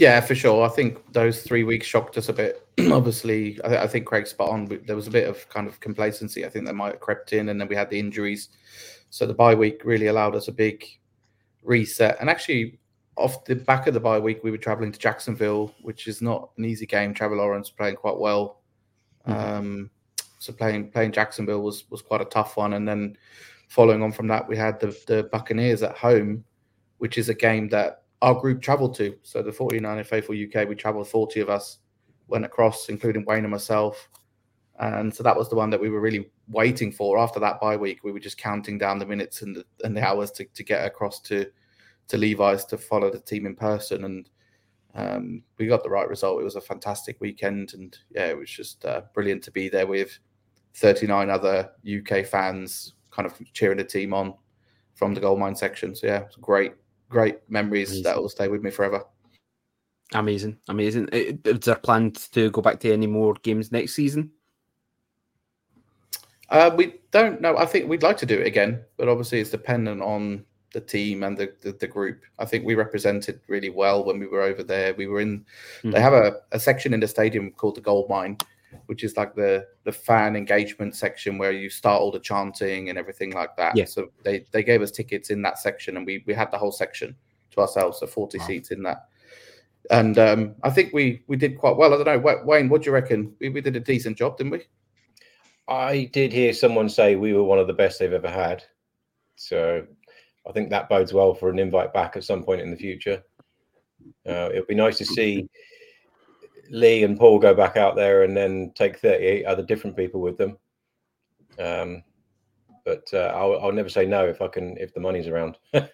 [0.00, 0.64] Yeah, for sure.
[0.64, 2.66] I think those three weeks shocked us a bit.
[2.90, 4.64] Obviously, I, I, think Craig's spot on.
[4.86, 6.46] There was a bit of kind of complacency.
[6.46, 8.48] I think that might have crept in, and then we had the injuries.
[9.10, 10.86] So the bye week really allowed us a big
[11.62, 12.16] reset.
[12.18, 12.78] And actually,
[13.16, 16.48] off the back of the bye week, we were traveling to Jacksonville, which is not
[16.56, 17.12] an easy game.
[17.12, 18.62] Trevor Lawrence playing quite well.
[19.28, 19.38] Mm-hmm.
[19.38, 19.90] Um,
[20.38, 22.72] so playing playing Jacksonville was was quite a tough one.
[22.72, 23.18] And then
[23.68, 26.42] following on from that, we had the the Buccaneers at home,
[26.96, 29.16] which is a game that our group travelled to.
[29.22, 31.78] So the 49 Faithful UK, we travelled 40 of us,
[32.28, 34.08] went across, including Wayne and myself.
[34.78, 37.18] And so that was the one that we were really waiting for.
[37.18, 40.06] After that bye week, we were just counting down the minutes and the, and the
[40.06, 41.46] hours to, to get across to
[42.08, 44.04] to Levi's to follow the team in person.
[44.04, 44.28] And
[44.94, 46.40] um, we got the right result.
[46.40, 49.86] It was a fantastic weekend, and yeah, it was just uh, brilliant to be there
[49.86, 50.18] with
[50.74, 54.34] 39 other UK fans, kind of cheering the team on
[54.94, 55.94] from the gold mine section.
[55.94, 56.74] So yeah, it it's great,
[57.10, 58.04] great memories amazing.
[58.04, 59.04] that will stay with me forever.
[60.14, 61.08] Amazing, amazing.
[61.12, 64.30] Is there plans to go back to any more games next season?
[66.48, 67.56] Uh, we don't know.
[67.56, 71.22] I think we'd like to do it again, but obviously it's dependent on the team
[71.22, 72.22] and the, the, the group.
[72.38, 74.94] I think we represented really well when we were over there.
[74.94, 75.40] We were in.
[75.40, 75.90] Mm-hmm.
[75.90, 78.36] They have a, a section in the stadium called the Gold Mine,
[78.86, 82.98] which is like the the fan engagement section where you start all the chanting and
[82.98, 83.76] everything like that.
[83.76, 83.84] Yeah.
[83.84, 86.72] So they they gave us tickets in that section, and we we had the whole
[86.72, 87.14] section
[87.52, 88.46] to ourselves, so forty wow.
[88.46, 89.08] seats in that.
[89.90, 91.92] And um, I think we we did quite well.
[91.94, 92.68] I don't know, Wayne.
[92.68, 93.34] What do you reckon?
[93.40, 94.62] We, we did a decent job, didn't we?
[95.68, 98.64] I did hear someone say we were one of the best they've ever had.
[99.36, 99.86] So
[100.46, 103.22] I think that bodes well for an invite back at some point in the future.
[104.28, 105.48] Uh, it would be nice to see
[106.70, 110.38] Lee and Paul go back out there and then take 38 other different people with
[110.38, 110.56] them.
[111.58, 112.02] Um,
[112.84, 115.58] but uh, I'll, I'll, never say no if I can, if the money's around.
[115.72, 115.84] and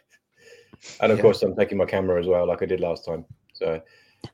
[1.01, 1.23] of yeah.
[1.23, 3.25] course, I'm taking my camera as well, like I did last time.
[3.55, 3.81] So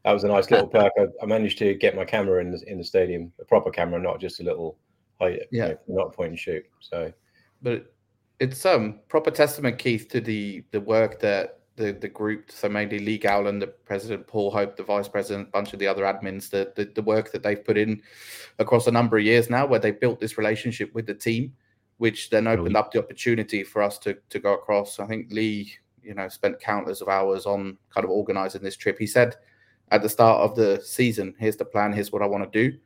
[0.05, 0.93] that was a nice little perk.
[0.99, 4.01] I, I, managed to get my camera in the, in the stadium, a proper camera,
[4.01, 4.79] not just a little,
[5.21, 6.65] yeah, you know, not point and shoot.
[6.81, 7.13] So,
[7.63, 7.95] but
[8.41, 12.99] it's um proper testament, Keith, to the the work that the the group, so mainly
[12.99, 16.49] Lee Gowland, the president, Paul Hope, the vice president, a bunch of the other admins,
[16.49, 18.03] the, the, the work that they've put in
[18.59, 21.53] across a number of years now, where they built this relationship with the team,
[21.99, 25.01] which then opened up the opportunity for us to to go across.
[25.01, 28.99] I think Lee, you know, spent countless of hours on kind of organizing this trip.
[28.99, 29.37] He said
[29.91, 31.93] at the start of the season, "Here's the plan.
[31.93, 32.79] Here's what I want to do,"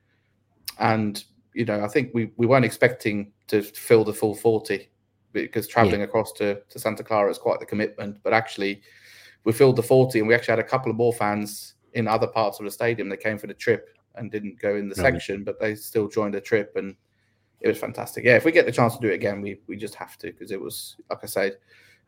[0.78, 4.88] and you know, I think we we weren't expecting to fill the full forty
[5.32, 6.06] because traveling yeah.
[6.06, 8.18] across to, to Santa Clara is quite the commitment.
[8.22, 8.82] But actually,
[9.44, 12.26] we filled the 40 and we actually had a couple of more fans in other
[12.26, 15.44] parts of the stadium that came for the trip and didn't go in the section,
[15.44, 16.96] but they still joined the trip and
[17.60, 18.24] it was fantastic.
[18.24, 20.28] Yeah, if we get the chance to do it again, we, we just have to
[20.28, 21.56] because it was, like I said,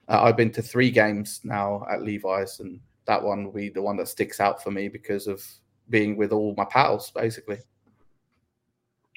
[0.08, 3.82] uh, I've been to three games now at Levi's and that one will be the
[3.82, 5.44] one that sticks out for me because of
[5.90, 7.58] being with all my pals, basically.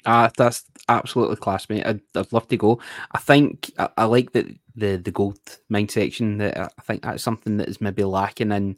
[0.04, 1.86] Uh, that's absolutely class, mate.
[1.86, 2.80] I'd, I'd love to go.
[3.12, 5.38] I think I, I, like that the the gold
[5.68, 6.38] mine section.
[6.38, 8.76] That I think that's something that is maybe lacking in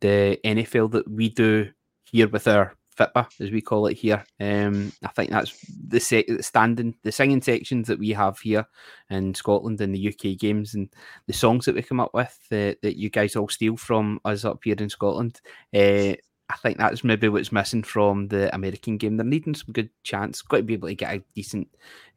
[0.00, 1.70] the NFL that we do
[2.04, 4.24] here with our FITBA, as we call it here.
[4.40, 8.66] Um, I think that's the se- standing, the singing sections that we have here
[9.10, 10.88] in Scotland and the UK games, and
[11.26, 14.44] the songs that we come up with uh, that you guys all steal from us
[14.44, 15.40] up here in Scotland.
[15.74, 16.14] Uh,
[16.50, 19.16] I think that's maybe what's missing from the American game.
[19.16, 20.40] They're needing some good chance.
[20.40, 21.68] Got to be able to get a decent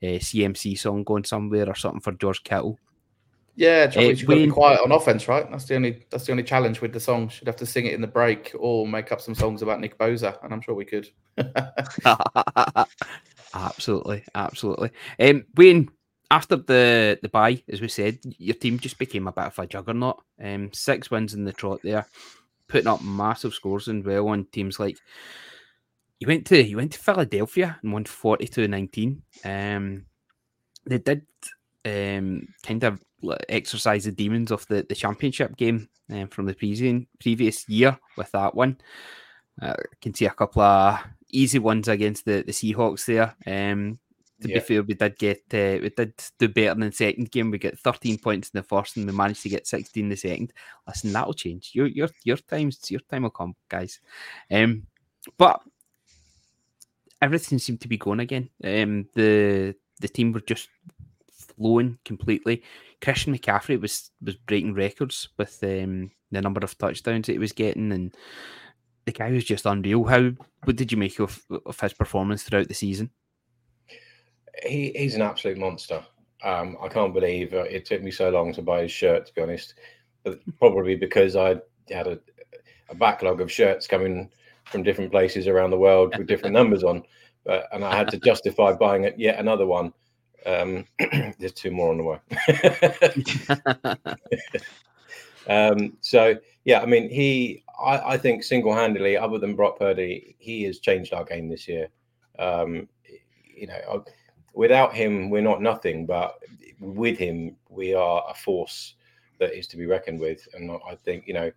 [0.02, 2.80] uh, CMC song going somewhere or something for George Kittle.
[3.56, 5.50] Yeah, uh, you've got to be quiet on offense, right?
[5.52, 7.28] That's the only that's the only challenge with the song.
[7.28, 9.98] Should have to sing it in the break or make up some songs about Nick
[9.98, 11.10] Bosa, and I'm sure we could.
[13.54, 14.92] absolutely, absolutely.
[15.20, 15.90] Um, Wayne,
[16.32, 19.68] after the the bye, as we said, your team just became a bit of a
[19.68, 20.24] juggernaut.
[20.42, 22.08] Um, six wins in the trot there,
[22.72, 24.98] putting up massive scores and well on teams like.
[26.20, 29.22] You went to you went to Philadelphia and won 42-19.
[29.44, 30.06] Um,
[30.86, 31.24] they did
[31.84, 33.02] um, kind of
[33.50, 38.32] exercise the demons of the, the championship game um, from the previous previous year with
[38.32, 38.78] that one.
[39.62, 43.36] Uh, I can see a couple of easy ones against the, the Seahawks there.
[43.46, 44.00] Um,
[44.42, 44.56] to yeah.
[44.56, 47.52] be fair, we did get uh, we did do better in the second game.
[47.52, 50.16] We get 13 points in the first, and we managed to get 16 in the
[50.16, 50.54] second.
[50.88, 51.72] Listen, that'll change.
[51.74, 54.00] Your your your times your time will come, guys.
[54.50, 54.88] Um,
[55.38, 55.62] but
[57.22, 58.50] everything seemed to be going again.
[58.64, 60.70] Um, the the team were just
[61.32, 62.64] flowing completely.
[63.02, 67.52] Christian McCaffrey was was breaking records with um, the number of touchdowns that he was
[67.52, 68.16] getting, and
[69.06, 70.04] the guy was just unreal.
[70.04, 70.32] How
[70.64, 73.12] what did you make of, of his performance throughout the season?
[74.66, 76.04] He, he's an absolute monster.
[76.44, 79.34] Um, I can't believe uh, it took me so long to buy his shirt, to
[79.34, 79.76] be honest.
[80.24, 81.58] But probably because I
[81.90, 82.20] had a,
[82.90, 84.30] a, backlog of shirts coming
[84.66, 87.04] from different places around the world with different numbers on,
[87.44, 89.94] but, and I had to justify buying yet another one.
[90.46, 90.86] Um,
[91.40, 92.20] there's two more on the way.
[95.48, 96.36] um, so
[96.66, 101.14] yeah, I mean, he, I, I think single-handedly, other than Brock Purdy, he has changed
[101.14, 101.90] our game this year.
[102.38, 102.88] Um,
[103.56, 104.04] you know,
[104.54, 106.40] without him, we're not nothing, but
[106.80, 108.96] with him, we are a force
[109.40, 110.48] that is to be reckoned with.
[110.54, 111.52] And I think, you know,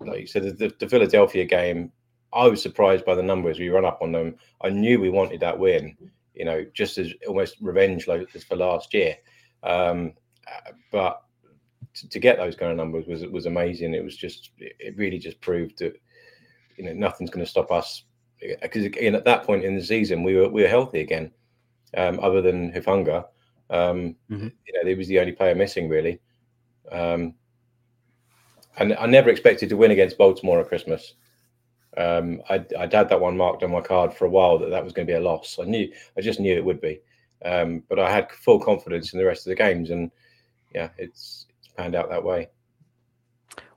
[0.00, 1.92] like you said, the, the Philadelphia game,
[2.32, 4.36] I was surprised by the numbers we run up on them.
[4.62, 5.96] I knew we wanted that win,
[6.34, 9.16] you know, just as almost revenge like as for last year.
[9.62, 10.12] Um,
[10.92, 11.22] but
[11.94, 13.94] to, to, get those kind of numbers was was amazing.
[13.94, 16.00] It was just it really just proved that
[16.76, 18.04] you know nothing's going to stop us
[18.62, 21.32] because again at that point in the season we were we were healthy again
[21.96, 23.24] um, other than Hufanga.
[23.70, 24.48] Um, mm-hmm.
[24.66, 26.20] You know, he was the only player missing really.
[26.90, 27.34] Um,
[28.78, 31.14] and I never expected to win against Baltimore at Christmas.
[31.96, 34.84] Um, I'd, I'd, had that one marked on my card for a while that that
[34.84, 35.58] was going to be a loss.
[35.60, 37.00] I knew, I just knew it would be.
[37.44, 40.10] Um, but I had full confidence in the rest of the games, and
[40.74, 42.48] yeah, it's it's panned out that way.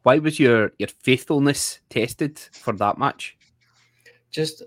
[0.04, 3.38] Why was your your faithfulness tested for that match?
[4.32, 4.63] Just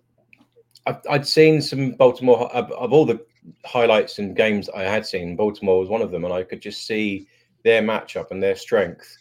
[0.87, 3.25] i would seen some Baltimore of, of all the
[3.65, 6.87] highlights and games I had seen, Baltimore was one of them, and I could just
[6.87, 7.27] see
[7.63, 9.19] their matchup and their strength.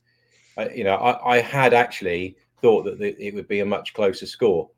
[0.57, 4.27] I, you know, I, I, had actually thought that it would be a much closer
[4.27, 4.69] score,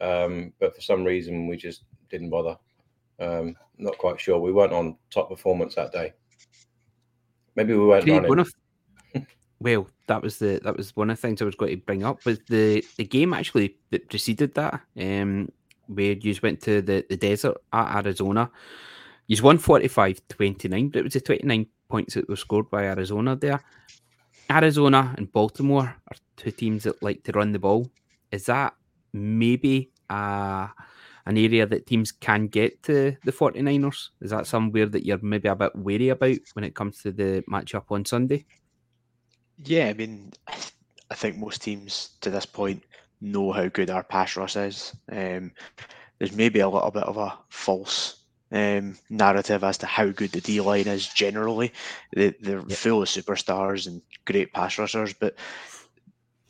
[0.00, 2.56] um, but for some reason we just didn't bother.
[3.18, 4.38] Um, not quite sure.
[4.38, 6.12] We weren't on top performance that day.
[7.56, 8.38] Maybe we weren't running.
[8.38, 8.52] Of,
[9.60, 12.04] well, that was the that was one of the things I was going to bring
[12.04, 12.24] up.
[12.24, 14.80] Was the the game actually that preceded that?
[14.98, 15.50] Um,
[15.86, 18.50] where you went to the, the desert at Arizona
[19.28, 23.36] He's won 45 29, but it was the 29 points that were scored by Arizona
[23.36, 23.62] there.
[24.50, 27.90] Arizona and Baltimore are two teams that like to run the ball.
[28.30, 28.74] Is that
[29.12, 30.68] maybe uh,
[31.26, 34.10] an area that teams can get to the 49ers?
[34.20, 37.42] Is that somewhere that you're maybe a bit wary about when it comes to the
[37.50, 38.44] matchup on Sunday?
[39.58, 40.32] Yeah, I mean,
[41.10, 42.82] I think most teams to this point
[43.20, 44.94] know how good our pass rush is.
[45.10, 45.52] Um,
[46.18, 48.21] there's maybe a little bit of a false
[48.52, 51.72] um, narrative as to how good the D line is generally.
[52.14, 52.78] They, they're yep.
[52.78, 55.36] full of superstars and great pass rushers, but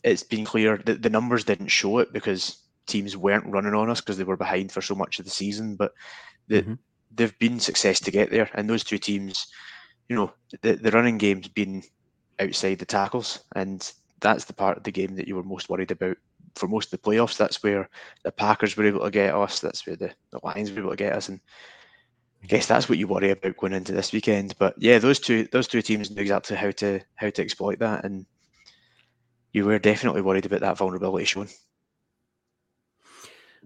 [0.03, 4.01] it's been clear that the numbers didn't show it because teams weren't running on us
[4.01, 5.77] because they were behind for so much of the season.
[5.77, 5.93] But
[6.49, 6.75] the, mm-hmm.
[7.15, 9.47] they've been success to get there, and those two teams,
[10.09, 11.83] you know, the, the running game's been
[12.41, 15.93] outside the tackles, and that's the part of the game that you were most worried
[15.93, 16.17] about
[16.57, 17.37] for most of the playoffs.
[17.37, 17.89] That's where
[18.25, 19.61] the Packers were able to get us.
[19.61, 21.41] That's where the, the Lions were able to get us, and
[22.43, 24.57] I guess that's what you worry about going into this weekend.
[24.59, 28.05] But yeah, those two those two teams know exactly how to how to exploit that,
[28.05, 28.27] and
[29.53, 31.51] you were definitely worried about that vulnerability showing.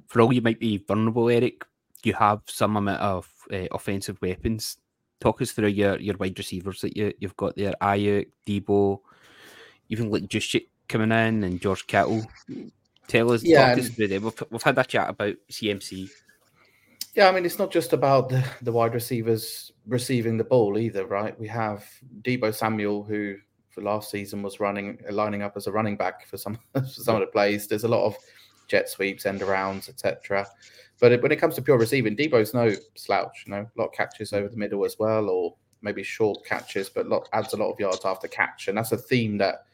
[0.09, 1.65] For all you might be vulnerable, Erik,
[2.05, 4.77] you have some amount of uh, offensive weapons.
[5.21, 9.01] Talk us through your, your wide receivers that you, you've got there: Aiyuk, Deebo,
[9.89, 12.27] even like Juszczyk coming in, and George Kittle.
[13.09, 14.25] Tell us, yeah, talk us through them.
[14.25, 16.11] We've, we've had that chat about CMC
[17.17, 21.07] yeah, I mean, it's not just about the, the wide receivers receiving the ball either,
[21.07, 21.39] right?
[21.41, 21.87] We have
[22.21, 23.37] Deebo Samuel, who
[23.71, 27.15] for last season was running, lining up as a running back for some for some
[27.17, 27.67] of the plays.
[27.67, 28.17] There's a lot of
[28.69, 30.47] jet sweeps, end arounds, etc.
[31.01, 33.45] But it, when it comes to pure receiving, Deebo's no slouch.
[33.47, 36.91] You know, a lot of catches over the middle as well, or maybe short catches,
[36.91, 39.65] but lot, adds a lot of yards after catch, and that's a theme that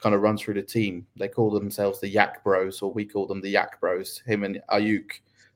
[0.00, 1.06] kind of runs through the team.
[1.16, 4.20] They call themselves the YAC Bros, or we call them the YAC Bros.
[4.26, 5.10] Him and Aiyuk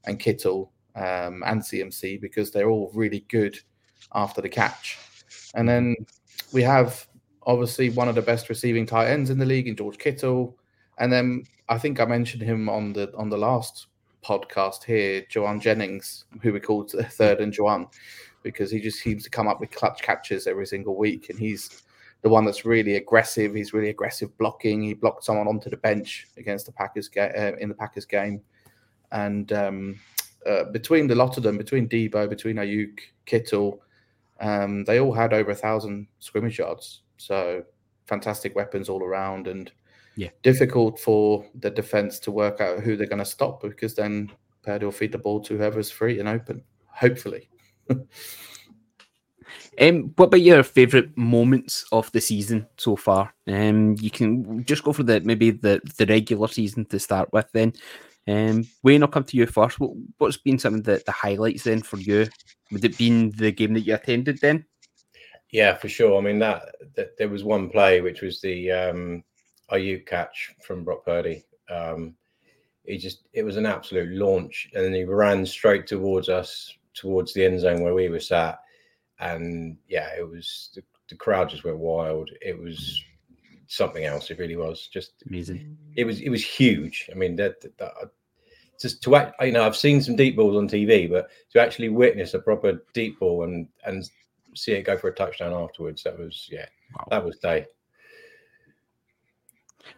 [0.04, 3.58] and Kittle um, and CMC because they're all really good
[4.14, 4.98] after the catch.
[5.54, 5.96] And then
[6.52, 7.06] we have
[7.44, 10.56] obviously one of the best receiving tight ends in the league in George Kittle.
[10.98, 13.86] And then I think I mentioned him on the on the last
[14.24, 17.92] podcast here, Jauan Jennings, who we called third and Jauan,
[18.42, 21.30] because he just seems to come up with clutch catches every single week.
[21.30, 21.82] And he's
[22.22, 23.54] the one that's really aggressive.
[23.54, 24.82] He's really aggressive blocking.
[24.82, 28.40] He blocked someone onto the bench against the Packers ga- uh, in the Packers game.
[29.10, 30.00] And um,
[30.48, 33.82] uh, between the lot of them, between Deebo, between Aiyuk, Kittle,
[34.40, 37.02] um, they all had over a thousand scrimmage yards.
[37.16, 37.64] So
[38.06, 39.70] fantastic weapons all around, and
[40.16, 44.30] yeah, difficult for the defense to work out who they're going to stop because then
[44.62, 46.62] Purdy will feed the ball to whoever's free and open.
[46.86, 47.48] Hopefully.
[49.80, 53.34] Um, what about your favourite moments of the season so far?
[53.46, 57.46] Um, you can just go for the maybe the, the regular season to start with.
[57.52, 57.72] Then,
[58.28, 59.80] um, Wayne, I'll come to you first.
[59.80, 62.28] What, what's been some of the, the highlights then for you?
[62.70, 64.64] Would it been the game that you attended then?
[65.50, 66.18] Yeah, for sure.
[66.18, 69.24] I mean that, that there was one play which was the um,
[70.06, 71.44] catch from Brock Purdy.
[71.68, 72.14] Um,
[72.84, 77.44] he just it was an absolute launch, and he ran straight towards us, towards the
[77.44, 78.58] end zone where we were sat
[79.22, 82.30] and yeah, it was the, the crowd just went wild.
[82.40, 83.02] It was
[83.72, 84.30] something else.
[84.30, 85.76] It really was just amazing.
[85.96, 87.08] It was it was huge.
[87.10, 87.92] I mean, that, that, that
[88.80, 91.88] just to act, you know, I've seen some deep balls on TV, but to actually
[91.88, 94.08] witness a proper deep ball and and
[94.54, 97.06] see it go for a touchdown afterwards, that was yeah, wow.
[97.10, 97.66] that was day.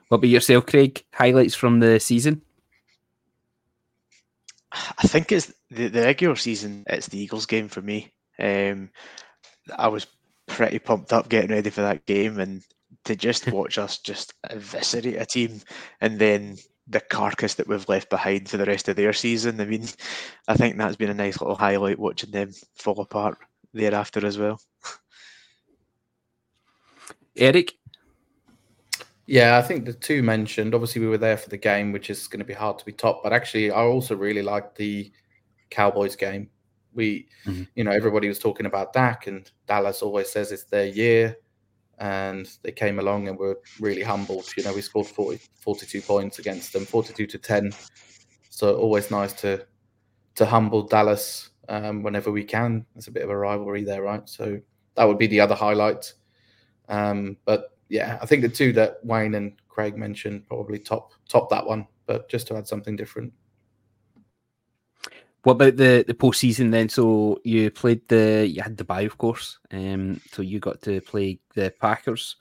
[0.09, 1.05] What about yourself, Craig?
[1.13, 2.43] Highlights from the season?
[4.73, 6.85] I think it's the, the regular season.
[6.89, 8.13] It's the Eagles game for me.
[8.39, 8.91] Um,
[9.77, 10.07] I was
[10.47, 12.63] pretty pumped up getting ready for that game, and
[13.05, 15.61] to just watch us just eviscerate a team,
[16.01, 19.61] and then the carcass that we've left behind for the rest of their season.
[19.61, 19.89] I mean,
[20.49, 23.39] I think that's been a nice little highlight watching them fall apart
[23.73, 24.61] thereafter as well.
[27.37, 27.73] Erik.
[29.27, 30.75] Yeah, I think the two mentioned.
[30.75, 32.93] Obviously, we were there for the game, which is going to be hard to be
[32.93, 33.23] top.
[33.23, 35.11] But actually, I also really liked the
[35.71, 36.51] Cowboys game.
[36.93, 37.63] We, mm-hmm.
[37.75, 41.39] you know, everybody was talking about Dak, and Dallas always says it's their year.
[41.99, 44.53] And they came along and were really humbled.
[44.57, 47.73] You know, we scored 40, 42 points against them, 42 to 10.
[48.51, 49.67] So always nice to
[50.37, 52.85] to humble Dallas um, whenever we can.
[52.95, 54.29] There's a bit of a rivalry there, right?
[54.29, 54.61] So
[54.97, 56.13] that would be the other highlight.
[56.89, 61.51] Um, but yeah, I think the two that Wayne and Craig mentioned probably top top
[61.51, 61.87] that one.
[62.07, 63.33] But just to add something different.
[65.45, 66.89] What about the the postseason then?
[66.89, 69.59] So you played the you had bye, of course.
[69.71, 72.37] Um, so you got to play the Packers,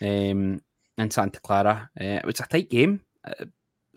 [0.00, 0.62] um,
[0.96, 1.90] in Santa Clara.
[2.00, 3.02] Uh, it was a tight game.
[3.22, 3.44] Uh,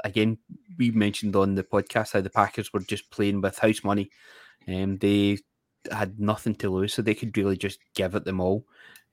[0.03, 0.37] again,
[0.77, 4.09] we mentioned on the podcast how the Packers were just playing with house money.
[4.67, 5.37] Um, they
[5.89, 8.65] had nothing to lose, so they could really just give it them all.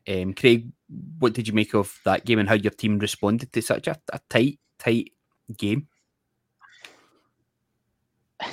[0.09, 0.72] Um, Craig,
[1.20, 3.97] what did you make of that game and how your team responded to such a,
[4.12, 5.12] a tight, tight
[5.57, 5.86] game?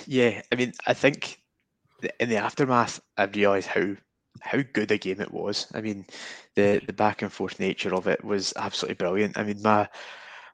[0.08, 1.40] Yeah, I mean, I think
[2.20, 3.96] in the aftermath, I realised how
[4.42, 5.68] how good a game it was.
[5.74, 6.06] I mean,
[6.56, 9.38] the the back and forth nature of it was absolutely brilliant.
[9.38, 9.90] I mean, my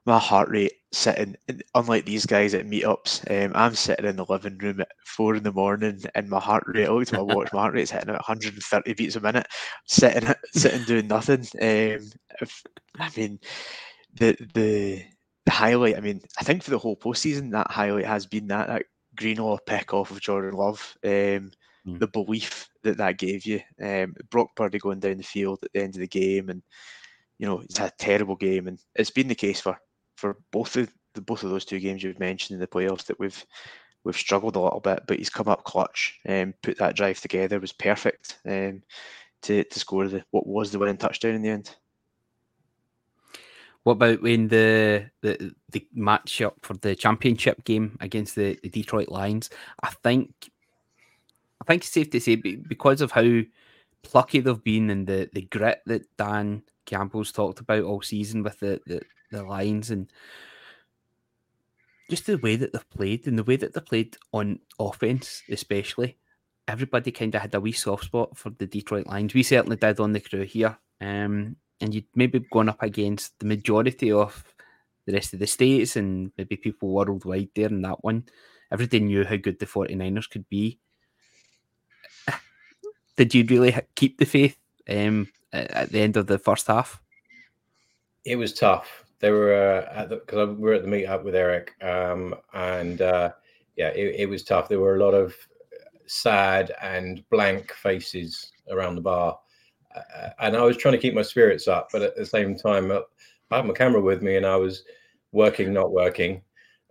[0.06, 1.36] my heart rate sitting,
[1.74, 5.44] unlike these guys at meetups, um, I'm sitting in the living room at four in
[5.44, 6.88] the morning, and my heart rate.
[6.88, 9.48] I looked at my watch, my heart rate's hitting at 130 beats a minute,
[9.86, 11.40] sitting sitting doing nothing.
[11.62, 12.10] Um,
[12.42, 12.62] if,
[13.00, 13.40] I mean,
[14.14, 15.04] the the
[15.46, 15.96] the highlight.
[15.96, 18.82] I mean, I think for the whole postseason, that highlight has been that that
[19.16, 20.96] Greenlaw pick off of Jordan Love.
[21.04, 21.50] Um,
[21.86, 21.98] mm.
[21.98, 23.60] The belief that that gave you.
[23.80, 26.62] Um, Brock Purdy going down the field at the end of the game, and
[27.38, 29.76] you know he's had a terrible game, and it's been the case for
[30.16, 33.18] for both of the both of those two games you've mentioned in the playoffs that
[33.18, 33.44] we've
[34.04, 37.60] we've struggled a little bit, but he's come up clutch and put that drive together
[37.60, 38.82] was perfect um,
[39.42, 41.76] to to score the what was the winning touchdown in the end.
[43.84, 49.08] What about when the the the matchup for the championship game against the, the Detroit
[49.08, 49.50] Lions?
[49.82, 50.50] I think
[51.60, 53.42] I think it's safe to say because of how
[54.02, 58.58] plucky they've been and the, the grit that Dan Campbell's talked about all season with
[58.58, 60.10] the, the, the Lions and
[62.10, 66.18] just the way that they've played and the way that they played on offense, especially.
[66.68, 69.34] Everybody kind of had a wee soft spot for the Detroit Lions.
[69.34, 70.76] We certainly did on the crew here.
[71.00, 74.44] Um, and you'd maybe gone up against the majority of
[75.04, 78.24] the rest of the states and maybe people worldwide there in that one.
[78.70, 80.78] Everybody knew how good the 49ers could be.
[83.16, 84.56] Did you really keep the faith
[84.88, 87.02] um, at the end of the first half?
[88.24, 89.04] It was tough.
[89.18, 93.30] They were uh, because we were at the meetup with Erik, um, and uh,
[93.76, 94.68] yeah, it, it, was tough.
[94.68, 95.34] There were a lot of
[96.06, 99.38] sad and blank faces around the bar.
[100.38, 103.00] And I was trying to keep my spirits up, but at the same time, uh,
[103.50, 104.84] I had my camera with me and I was
[105.32, 106.42] working, not working.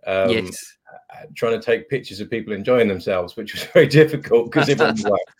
[0.06, 0.56] Um, yes.
[0.92, 4.78] Uh, trying to take pictures of people enjoying themselves, which was very difficult because it
[4.78, 5.20] wasn't work.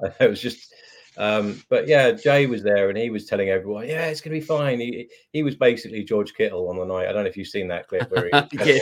[0.20, 0.72] It was just,
[1.18, 4.40] um, but yeah, Jay was there and he was telling everyone, yeah, it's going to
[4.40, 4.80] be fine.
[4.80, 7.06] He, he was basically George Kittle on the night.
[7.06, 8.78] I don't know if you've seen that clip where he, yeah,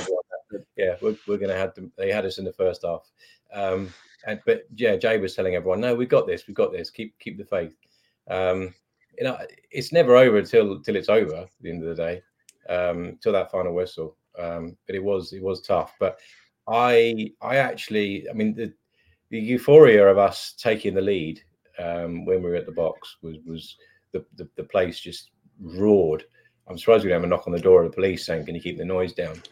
[0.77, 1.91] yeah we're, we're going to have them.
[1.97, 3.11] They had us in the first half.
[3.53, 3.93] Um,
[4.27, 6.91] and, but yeah, Jay was telling everyone, no, we've got this, we've got this.
[6.91, 7.73] Keep keep the faith.
[8.29, 8.75] Um,
[9.17, 9.39] you know,
[9.71, 11.35] it's never over until until it's over.
[11.35, 12.23] At the end of the day,
[12.69, 14.17] um, till that final whistle.
[14.39, 15.95] Um, but it was it was tough.
[15.99, 16.19] But
[16.69, 18.73] I I actually, I mean, the
[19.31, 21.43] the euphoria of us taking the lead
[21.79, 23.77] um, when we were at the box was was
[24.13, 26.25] the, the, the place just roared.
[26.69, 28.55] I'm surprised we didn't have a knock on the door of the police saying, "Can
[28.55, 29.43] you keep the noise down?"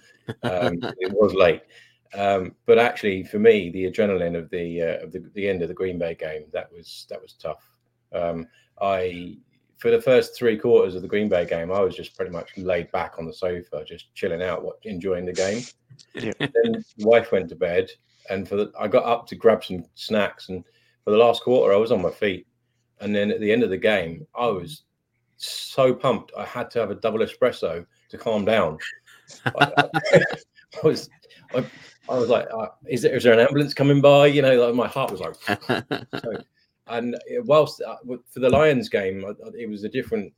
[0.43, 1.63] Um, it was late,
[2.15, 5.69] um, but actually, for me, the adrenaline of the uh, of the, the, end of
[5.69, 7.71] the Green Bay game that was that was tough.
[8.13, 8.47] Um,
[8.81, 9.39] I
[9.79, 12.57] for the first three quarters of the Green Bay game, I was just pretty much
[12.57, 15.63] laid back on the sofa, just chilling out, what, enjoying the game.
[16.15, 16.33] Yeah.
[16.39, 17.91] then wife went to bed,
[18.31, 20.65] and for the, I got up to grab some snacks, and
[21.05, 22.47] for the last quarter, I was on my feet,
[23.01, 24.83] and then at the end of the game, I was
[25.37, 26.33] so pumped.
[26.37, 28.79] I had to have a double espresso to calm down.
[29.47, 29.89] I, I
[30.83, 31.09] was,
[31.55, 31.65] I,
[32.09, 34.27] I was like, uh, is, there, is there an ambulance coming by?
[34.27, 35.35] You know, like my heart was like,
[36.23, 36.43] so,
[36.89, 37.97] and whilst uh,
[38.29, 39.25] for the Lions game,
[39.55, 40.33] it was a different.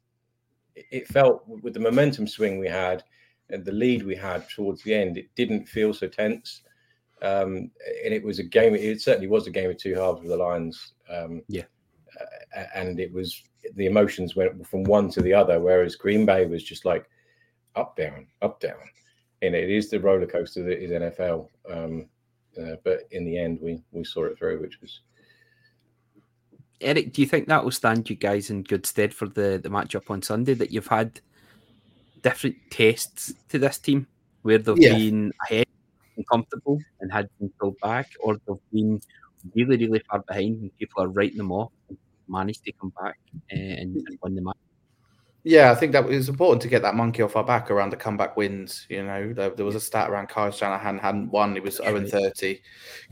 [0.75, 3.03] It felt with the momentum swing we had
[3.51, 6.63] and the lead we had towards the end, it didn't feel so tense.
[7.23, 7.71] Um,
[8.05, 8.75] and it was a game.
[8.75, 10.93] It certainly was a game of two halves with the Lions.
[11.11, 11.65] Um, yeah,
[12.21, 13.43] uh, and it was
[13.75, 15.59] the emotions went from one to the other.
[15.59, 17.09] Whereas Green Bay was just like
[17.75, 18.79] up down, up down,
[19.43, 21.49] and it is the roller coaster that is NFL.
[21.71, 22.07] Um,
[22.61, 25.01] uh, but in the end, we we saw it through, which was
[26.81, 29.69] Erik, do you think that will stand you guys in good stead for the, the
[29.69, 30.55] matchup on Sunday?
[30.55, 31.21] That you've had
[32.23, 34.07] different tests to this team
[34.43, 34.95] where they've yeah.
[34.95, 35.67] been ahead
[36.17, 39.01] and comfortable and had been pulled back, or they've been
[39.55, 43.19] really, really far behind and people are writing them off and managed to come back
[43.51, 44.57] and, and win the match.
[45.45, 47.97] Yeah, I think that was important to get that monkey off our back around the
[47.97, 48.87] comeback wins.
[48.89, 51.55] You know, there, there was a stat around Kyle Shanahan hadn't won.
[51.55, 52.61] He was 0 30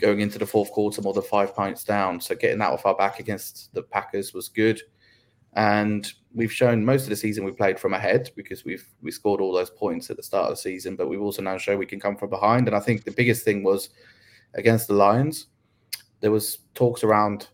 [0.01, 2.21] going into the fourth quarter, more than five points down.
[2.21, 4.83] So getting that off our back against the Packers was good.
[5.55, 9.41] And we've shown most of the season we played from ahead because we've we scored
[9.41, 11.87] all those points at the start of the season, but we've also now shown we
[11.87, 12.67] can come from behind.
[12.67, 13.91] And I think the biggest thing was
[14.55, 15.47] against the Lions,
[16.21, 17.49] there was talks around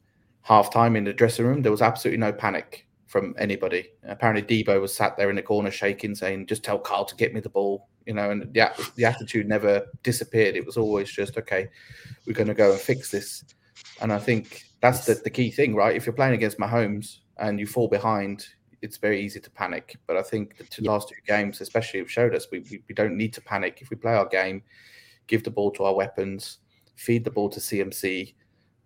[0.48, 1.62] halftime in the dressing room.
[1.62, 3.90] There was absolutely no panic from anybody.
[4.04, 7.34] Apparently, Deebo was sat there in the corner shaking, saying, "Just tell Carl to get
[7.34, 10.56] me the ball." You know, and the the attitude never disappeared.
[10.56, 11.68] It was always just, "Okay,
[12.26, 13.44] we're going to go and fix this."
[14.00, 15.94] And I think that's the, the key thing, right?
[15.94, 18.46] If you're playing against Mahomes and you fall behind,
[18.80, 19.98] it's very easy to panic.
[20.06, 22.94] But I think the two, last two games, especially, have showed us we, we, we
[22.94, 24.62] don't need to panic if we play our game,
[25.26, 26.58] give the ball to our weapons,
[26.96, 28.32] feed the ball to CMC.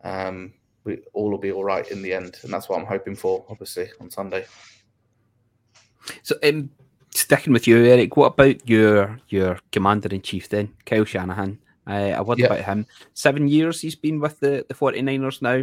[0.03, 0.53] Um,
[0.87, 3.45] we all will be all right in the end, and that's what I'm hoping for.
[3.49, 4.47] Obviously on Sunday.
[6.23, 6.71] So, um,
[7.11, 11.59] sticking with you, Erik, what about your your commander in chief then, Kyle Shanahan?
[11.87, 12.51] Uh, I wonder yep.
[12.51, 12.87] about him.
[13.15, 15.63] Seven years he's been with the, the 49ers now.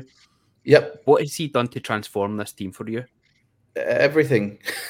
[0.63, 1.01] Yep.
[1.05, 3.03] What has he done to transform this team for you?
[3.75, 4.59] Everything.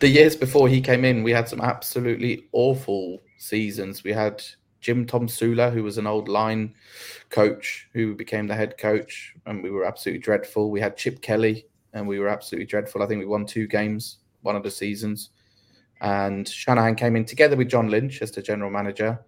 [0.00, 4.04] the years before he came in, we had some absolutely awful seasons.
[4.04, 4.42] We had
[4.80, 6.74] Jim Tomsula, who was an old line
[7.30, 10.70] coach who became the head coach, and we were absolutely dreadful.
[10.70, 13.02] We had Chip Kelly, and we were absolutely dreadful.
[13.02, 15.30] I think we won two games one of the seasons.
[16.00, 19.20] And Shanahan came in together with John Lynch as the general manager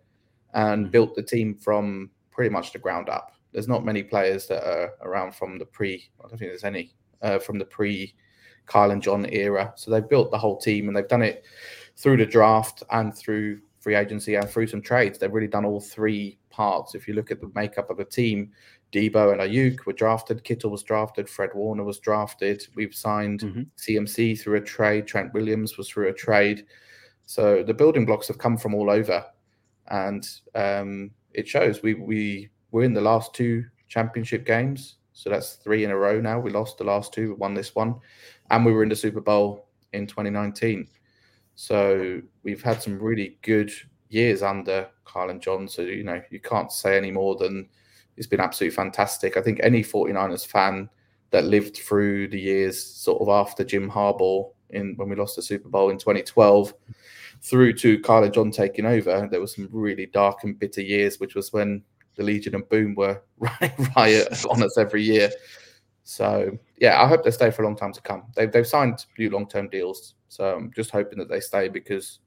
[0.55, 0.91] and mm-hmm.
[0.91, 3.33] built the team from pretty much the ground up.
[3.53, 6.95] There's not many players that are around from the pre, I don't think there's any,
[7.23, 8.15] uh, from the pre
[8.67, 9.73] Kyle and John era.
[9.77, 11.45] So they've built the whole team and they've done it
[11.97, 15.19] through the draft and through free agency and through some trades.
[15.19, 16.95] They've really done all three parts.
[16.95, 18.53] If you look at the makeup of the team,
[18.93, 22.67] Deebo and Aiyuk were drafted, Kittle was drafted, Fred Warner was drafted.
[22.75, 23.63] We've signed mm-hmm.
[23.79, 26.67] CMC through a trade, Trent Williams was through a trade.
[27.25, 29.25] So the building blocks have come from all over,
[29.89, 31.81] and um, it shows.
[31.81, 36.21] We we were in the last two championship games, so that's three in a row
[36.21, 36.41] now.
[36.41, 37.95] We lost the last two, we won this one,
[38.51, 40.89] and we were in the Super Bowl in 2019.
[41.61, 43.71] So we've had some really good
[44.09, 45.69] years under Kyle and John.
[45.69, 47.69] So, you know, you can't say any more than
[48.17, 49.37] it's been absolutely fantastic.
[49.37, 50.89] I think any 49ers fan
[51.33, 55.43] that lived through the years sort of after Jim Harbaugh in when we lost the
[55.43, 56.73] Super Bowl in 2012
[57.43, 61.21] through to Kyle and John taking over, there were some really dark and bitter years,
[61.21, 61.83] which was when
[62.15, 65.31] the Legion and Boom were running riot on us every year.
[66.05, 68.25] So yeah, I hope they stay for a long time to come.
[68.35, 72.21] They've they've signed new long term deals, so I'm just hoping that they stay because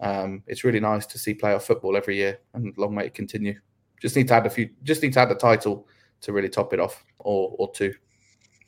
[0.00, 3.58] um, it's really nice to see playoff football every year, and long may it continue.
[4.00, 4.70] Just need to add a few.
[4.82, 5.88] Just need to add the title
[6.22, 7.94] to really top it off, or or two.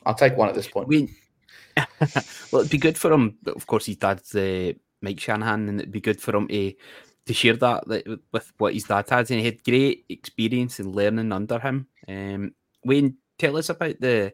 [0.05, 0.87] I'll take one at this point.
[0.87, 1.09] We,
[2.51, 3.37] well, it'd be good for him.
[3.45, 6.73] Of course, his dad's uh, Mike Shanahan, and it'd be good for him to
[7.25, 9.29] to share that with what his dad has.
[9.29, 11.85] And he had great experience in learning under him.
[12.07, 14.33] Um, Wayne, tell us about the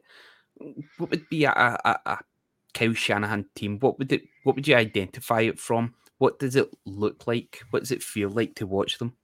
[0.97, 2.19] what would be a, a, a
[2.73, 3.79] Kyle Shanahan team.
[3.79, 4.23] What would it?
[4.43, 5.93] What would you identify it from?
[6.17, 7.61] What does it look like?
[7.69, 9.15] What does it feel like to watch them?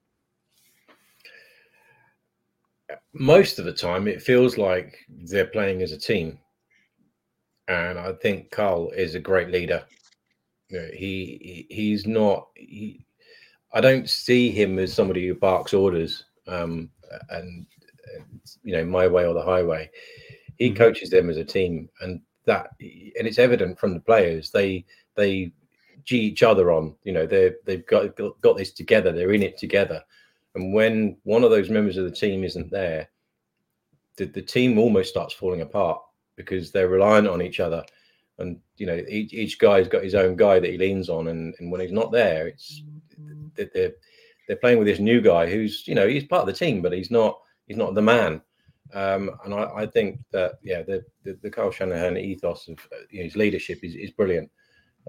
[3.14, 6.40] Most of the time, it feels like they're playing as a team,
[7.68, 9.84] and I think Carl is a great leader.
[10.70, 12.48] He, he he's not.
[12.56, 13.06] He,
[13.74, 16.90] I don't see him as somebody who barks orders um,
[17.30, 17.66] and,
[18.64, 19.90] you know my way or the highway.
[20.58, 20.78] He mm-hmm.
[20.78, 24.52] coaches them as a team, and that and it's evident from the players.
[24.52, 24.86] They
[25.16, 25.52] they
[26.04, 26.96] g each other on.
[27.04, 29.12] You know they they've got got this together.
[29.12, 30.04] They're in it together.
[30.56, 33.10] And when one of those members of the team isn't there,
[34.18, 36.02] the, the team almost starts falling apart
[36.36, 37.86] because they're reliant on each other
[38.40, 41.54] and you know each, each guy's got his own guy that he leans on and,
[41.60, 42.82] and when he's not there it's
[43.56, 43.92] they're
[44.52, 46.92] they're playing with this new guy who's you know he's part of the team, but
[46.92, 47.40] he's not
[47.72, 48.42] he's not the man.
[48.94, 52.78] Um, and I, I, think that yeah, the, the the Carl Shanahan ethos of
[53.10, 54.52] you know, his leadership is is brilliant.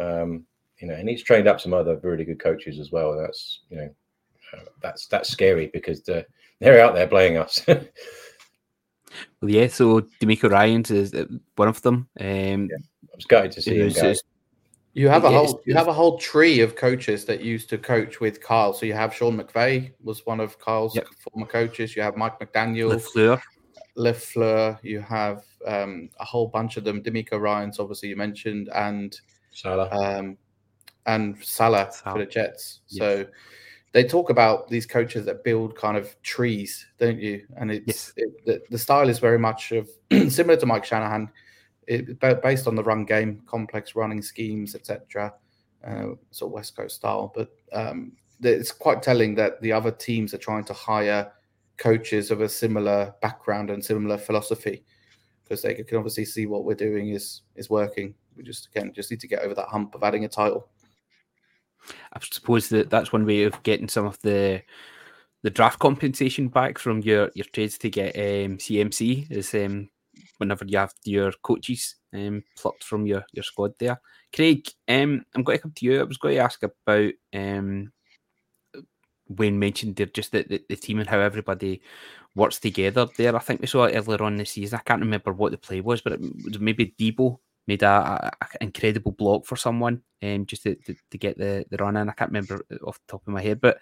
[0.01, 0.47] Um,
[0.79, 3.17] you know, and he's trained up some other really good coaches as well.
[3.17, 3.91] That's you know,
[4.55, 6.25] uh, that's that's scary because they're
[6.61, 7.65] they're out there playing us.
[7.67, 7.81] well,
[9.43, 9.67] yeah.
[9.67, 11.25] So DeMeco Ryans is uh,
[11.57, 12.09] one of them.
[12.21, 12.77] Um, yeah.
[12.77, 14.15] I was gutted to see him go.
[14.95, 18.20] You have a whole you have a whole tree of coaches that used to coach
[18.20, 18.74] with Carl.
[18.74, 21.07] So you have Sean McVay was one of Carl's yep.
[21.18, 21.97] former coaches.
[21.97, 23.40] You have Mike McDaniel, Lefleur,
[23.97, 24.78] Lafleur.
[24.82, 27.03] You have um, a whole bunch of them.
[27.03, 29.18] DeMeco Ryans, obviously you mentioned, and
[29.51, 30.36] Salah, um,
[31.07, 32.80] and Salah, Salah, for the Jets.
[32.88, 32.99] Yes.
[32.99, 33.26] So
[33.93, 37.47] they talk about these coaches that build kind of trees, don't you?
[37.57, 38.12] And it's yes.
[38.16, 39.88] it, the, the style is very much of
[40.28, 41.30] similar to Mike Shanahan
[41.87, 45.35] it, based on the run game, complex running schemes, etc.
[45.85, 48.12] Uh, sort of West Coast style, but um,
[48.43, 51.33] it's quite telling that the other teams are trying to hire
[51.76, 54.85] coaches of a similar background and similar philosophy
[55.43, 58.14] because they can obviously see what we're doing is is working.
[58.37, 60.68] We just again just need to get over that hump of adding a title.
[62.12, 64.62] I suppose that that's one way of getting some of the
[65.43, 69.91] the draft compensation back from your your trades to get um, CMC is um,
[70.43, 74.01] whenever you have your coaches um, plucked from your, your squad there.
[74.34, 76.01] Craig, um, I'm going to come to you.
[76.01, 77.93] I was going to ask about um,
[79.28, 81.80] Wayne mentioned there just the, the, the, team and how everybody
[82.34, 83.34] works together there.
[83.34, 84.78] I think we saw it earlier on the season.
[84.78, 88.32] I can't remember what the play was, but it was maybe Deebo made a, a,
[88.40, 92.09] a incredible block for someone um, just to, to, to, get the, the run in.
[92.09, 93.78] I can't remember off the top of my head, but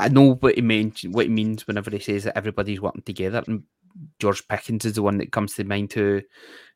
[0.00, 1.02] I know what he means.
[1.02, 3.64] What he means whenever he says that everybody's working together, and
[4.18, 6.22] George Pickens is the one that comes to mind who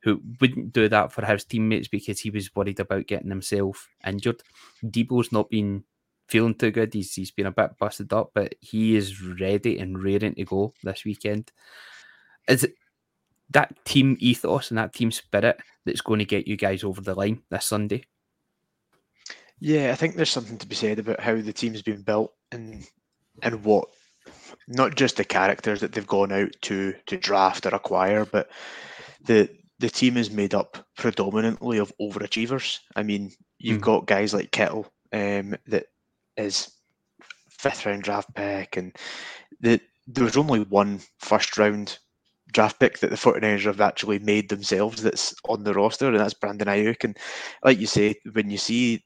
[0.03, 4.43] who wouldn't do that for his teammates because he was worried about getting himself injured.
[4.85, 5.85] Deebo's not been
[6.29, 6.95] feeling too good.
[6.95, 10.75] He's he's been a bit busted up, but he is ready and raring to go
[10.83, 11.51] this weekend.
[12.49, 12.67] Is
[13.51, 17.15] that team ethos and that team spirit that's going to get you guys over the
[17.15, 18.05] line this Sunday?
[19.59, 22.87] Yeah, I think there's something to be said about how the team's been built and
[23.43, 23.89] and what
[24.69, 28.51] not just the characters that they've gone out to to draft or acquire, but
[29.25, 32.79] the the team is made up predominantly of overachievers.
[32.95, 33.85] I mean, you've mm.
[33.85, 35.87] got guys like Kittle um, that
[36.37, 36.71] is
[37.51, 38.97] fifth round draft pick, and
[39.61, 41.99] the, there was only one first round
[42.53, 46.35] draft pick that the 49ers have actually made themselves that's on the roster, and that's
[46.35, 47.05] Brandon Aiyuk.
[47.05, 47.17] And
[47.65, 49.05] like you say, when you see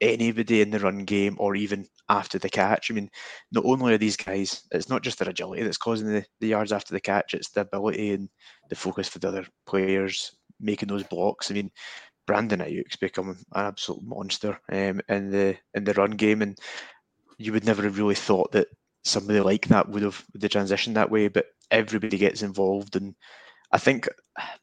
[0.00, 2.90] anybody in the run game or even after the catch.
[2.90, 3.10] I mean,
[3.52, 6.72] not only are these guys, it's not just their agility that's causing the, the yards
[6.72, 8.28] after the catch, it's the ability and
[8.68, 11.50] the focus for the other players making those blocks.
[11.50, 11.70] I mean,
[12.26, 16.56] Brandon Aiyuk's become an absolute monster um, in the in the run game, and
[17.38, 18.68] you would never have really thought that
[19.02, 21.28] somebody like that would have the transition that way.
[21.28, 23.14] But everybody gets involved, and
[23.72, 24.08] I think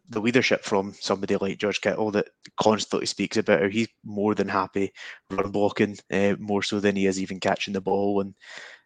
[0.09, 2.29] the leadership from somebody like George Kittle that
[2.59, 4.91] constantly speaks about how he's more than happy
[5.29, 8.33] run blocking, uh, more so than he is even catching the ball, and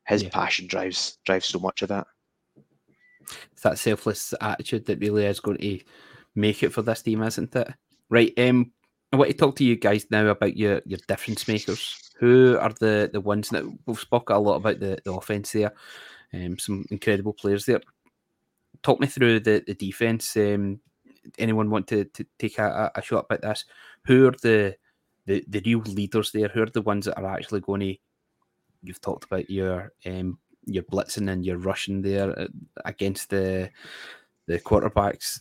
[0.06, 0.30] his yeah.
[0.30, 2.08] passion drives drives so much of that.
[3.54, 5.80] It's that selfless attitude that really is going to
[6.36, 7.70] make it for this team, isn't it?
[8.10, 8.34] Right.
[8.38, 8.72] Um,
[9.14, 12.12] I want to talk to you guys now about your your difference makers.
[12.20, 15.74] Who are the the ones that we've spoken a lot about the, the offense there?
[16.34, 17.82] Um, some incredible players there.
[18.84, 20.36] Talk me through the, the defense.
[20.36, 20.80] Um,
[21.38, 23.66] anyone want to, to take a, a shot at this?
[24.06, 24.76] Who are the,
[25.26, 26.48] the the real leaders there?
[26.48, 27.96] Who are the ones that are actually going to?
[28.84, 32.48] You've talked about your um, your blitzing and your rushing there uh,
[32.86, 33.70] against the
[34.48, 35.40] the quarterbacks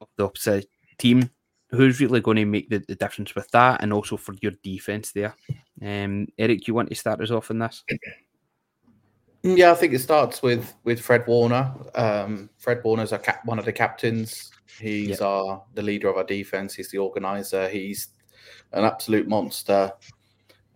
[0.00, 0.68] of the opposite
[0.98, 1.30] team.
[1.70, 5.10] Who's really going to make the, the difference with that, and also for your defense
[5.10, 5.34] there?
[5.82, 7.82] Um, Erik, you want to start us off on this?
[9.46, 11.72] Yeah, I think it starts with with Fred Warner.
[11.94, 14.50] Um, Fred Warner's a cap- one of the captains.
[14.80, 15.20] He's yep.
[15.22, 16.74] our the leader of our defense.
[16.74, 17.68] He's the organizer.
[17.68, 18.08] He's
[18.72, 19.92] an absolute monster.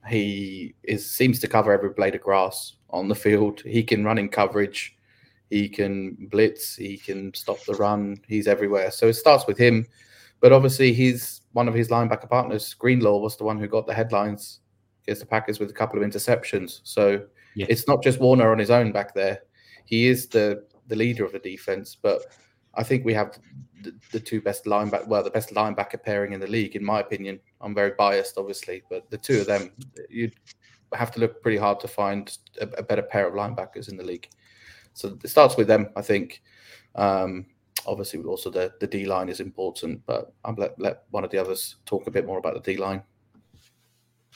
[0.09, 3.61] He is seems to cover every blade of grass on the field.
[3.63, 4.97] He can run in coverage.
[5.51, 6.77] He can blitz.
[6.77, 8.21] He can stop the run.
[8.29, 8.93] He's everywhere.
[8.93, 9.85] So it starts with him.
[10.39, 12.73] But obviously, he's one of his linebacker partners.
[12.75, 14.61] Greenlaw was the one who got the headlines
[15.03, 16.81] against the Packers with a couple of interceptions.
[16.85, 17.67] So yeah.
[17.69, 19.43] it's not just Warner on his own back there.
[19.85, 21.97] He is the the leader of the defense.
[22.01, 22.23] But
[22.75, 23.39] I think we have
[23.83, 27.01] the, the two best linebacker, well, the best linebacker pairing in the league, in my
[27.01, 27.41] opinion.
[27.63, 29.73] I'm very biased, obviously, but the two of them,
[30.11, 30.35] you'd
[30.93, 34.05] have to look pretty hard to find a, a better pair of linebackers in the
[34.05, 34.29] league.
[34.93, 36.43] So it starts with them, I think.
[36.97, 37.47] Um,
[37.87, 41.39] obviously, also the the D line is important, but I'll let let one of the
[41.39, 43.03] others talk a bit more about the D line.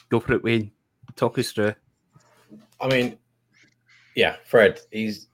[0.09, 0.71] Go for it, Wayne.
[1.15, 1.75] Talk us through.
[2.79, 3.17] I mean,
[4.15, 4.79] yeah, Fred.
[4.91, 5.27] He's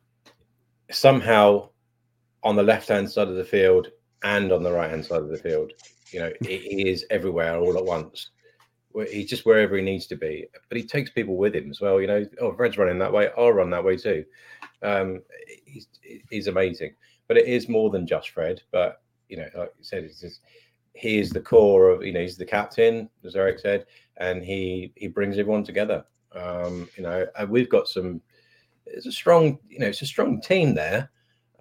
[0.91, 1.69] somehow
[2.43, 3.87] on the left hand side of the field
[4.23, 5.71] and on the right hand side of the field.
[6.11, 8.31] You know, he is everywhere all at once.
[9.09, 12.01] He's just wherever he needs to be, but he takes people with him as well.
[12.01, 14.25] You know, oh, Fred's running that way, I'll run that way too.
[14.83, 15.21] Um,
[15.65, 15.87] he's,
[16.29, 16.95] he's amazing,
[17.29, 18.61] but it is more than just Fred.
[18.71, 20.41] But you know, like you said, just,
[20.93, 23.85] he is the core of you know he's the captain, as Erik said,
[24.17, 26.03] and he he brings everyone together.
[26.35, 28.21] Um, you know, and we've got some.
[28.85, 31.11] It's a strong, you know, it's a strong team there.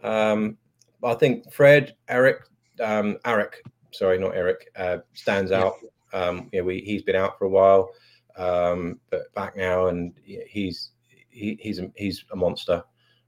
[0.02, 0.56] Um,
[1.04, 2.42] I think Fred, Eric,
[2.82, 3.62] um, Eric,
[3.92, 5.74] sorry, not Eric, uh, stands out.
[6.12, 7.90] Um, you know, we, he's been out for a while,
[8.36, 10.90] um, but back now, and he's
[11.28, 12.82] he, he's a, he's a monster.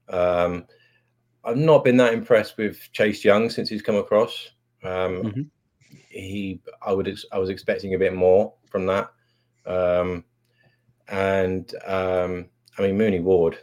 [0.09, 0.65] Um,
[1.45, 4.51] I've not been that impressed with Chase Young since he's come across.
[4.83, 5.41] Um, mm-hmm.
[6.09, 9.11] He, I would, I was expecting a bit more from that.
[9.65, 10.25] Um,
[11.13, 12.47] and um,
[12.77, 13.59] I mean Mooney Ward,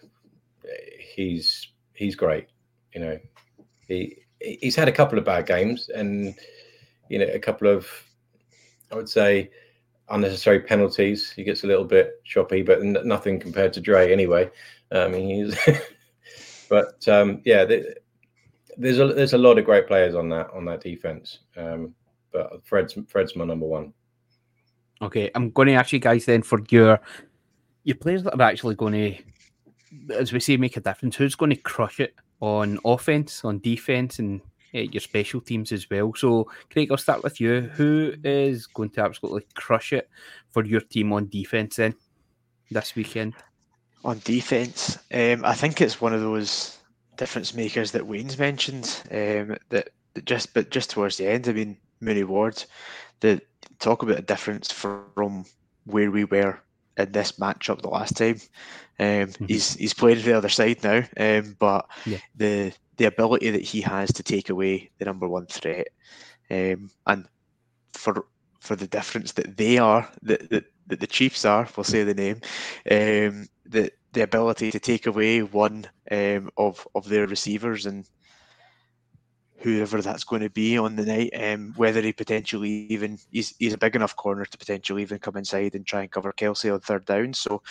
[0.98, 2.46] he's he's great.
[2.94, 3.18] You know,
[3.88, 6.34] he he's had a couple of bad games and
[7.08, 7.88] you know a couple of
[8.92, 9.50] I would say
[10.08, 11.30] unnecessary penalties.
[11.30, 14.48] He gets a little bit choppy, but n- nothing compared to Dre anyway.
[14.92, 15.58] I mean, he's
[16.68, 17.64] but um, yeah,
[18.76, 21.40] there's a there's a lot of great players on that on that defense.
[21.56, 21.94] Um,
[22.32, 23.92] but Fred's Fred's my number one.
[25.02, 27.00] Okay, I'm going to ask you guys then for your
[27.84, 31.16] your players that are actually going to, as we say, make a difference.
[31.16, 34.40] Who's going to crush it on offense, on defense, and
[34.74, 36.12] uh, your special teams as well.
[36.14, 37.62] So, Craig, I'll start with you.
[37.74, 40.08] Who is going to absolutely crush it
[40.50, 41.94] for your team on defense then
[42.70, 43.34] this weekend?
[44.04, 46.78] On defense, um, I think it's one of those
[47.16, 49.02] difference makers that Wayne's mentioned.
[49.10, 52.64] Um, that, that just, but just towards the end, I mean, Mooney Ward,
[53.20, 53.42] the
[53.78, 55.44] talk about a difference from
[55.84, 56.60] where we were
[56.96, 58.40] in this matchup the last time.
[58.98, 59.46] Um, mm-hmm.
[59.46, 62.18] He's he's played the other side now, um, but yeah.
[62.36, 65.88] the the ability that he has to take away the number one threat,
[66.50, 67.26] um, and
[67.94, 68.26] for
[68.60, 72.14] for the difference that they are, that, that, that the Chiefs are, we'll say the
[72.14, 72.40] name,
[72.90, 78.06] um, the the ability to take away one um, of of their receivers and
[79.60, 83.74] whoever that's going to be on the night, um, whether he potentially even he's he's
[83.74, 86.80] a big enough corner to potentially even come inside and try and cover Kelce on
[86.80, 87.34] third down.
[87.34, 87.62] So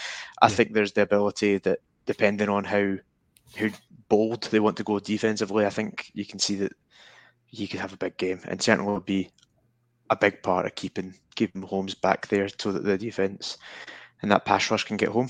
[0.41, 0.55] I yeah.
[0.55, 2.95] think there's the ability that depending on how
[3.57, 3.67] how
[4.07, 6.73] bold they want to go defensively, I think you can see that
[7.47, 9.31] he could have a big game and certainly will be
[10.11, 13.57] a big part of keeping keeping Holmes back there so that the defense
[14.21, 15.29] and that pass rush can get home.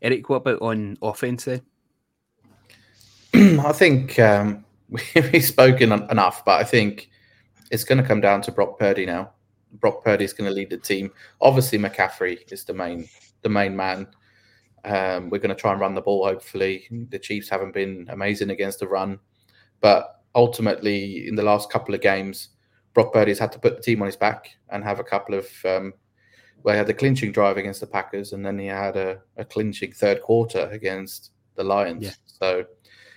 [0.00, 1.62] Erik, what about on offense then?
[3.64, 7.10] I think um, we've spoken enough, but I think
[7.72, 9.32] it's going to come down to Brock Purdy now.
[9.80, 11.10] Brock Purdy is going to lead the team.
[11.40, 13.08] Obviously, McCaffrey is the main
[13.42, 14.06] the main man.
[14.84, 16.24] Um, we're going to try and run the ball.
[16.24, 19.18] Hopefully, the Chiefs haven't been amazing against the run,
[19.80, 22.50] but ultimately, in the last couple of games,
[22.92, 25.48] Brock Purdy's had to put the team on his back and have a couple of.
[25.64, 25.92] Um,
[26.62, 29.44] well, he had the clinching drive against the Packers, and then he had a, a
[29.44, 32.04] clinching third quarter against the Lions.
[32.04, 32.12] Yeah.
[32.26, 32.64] So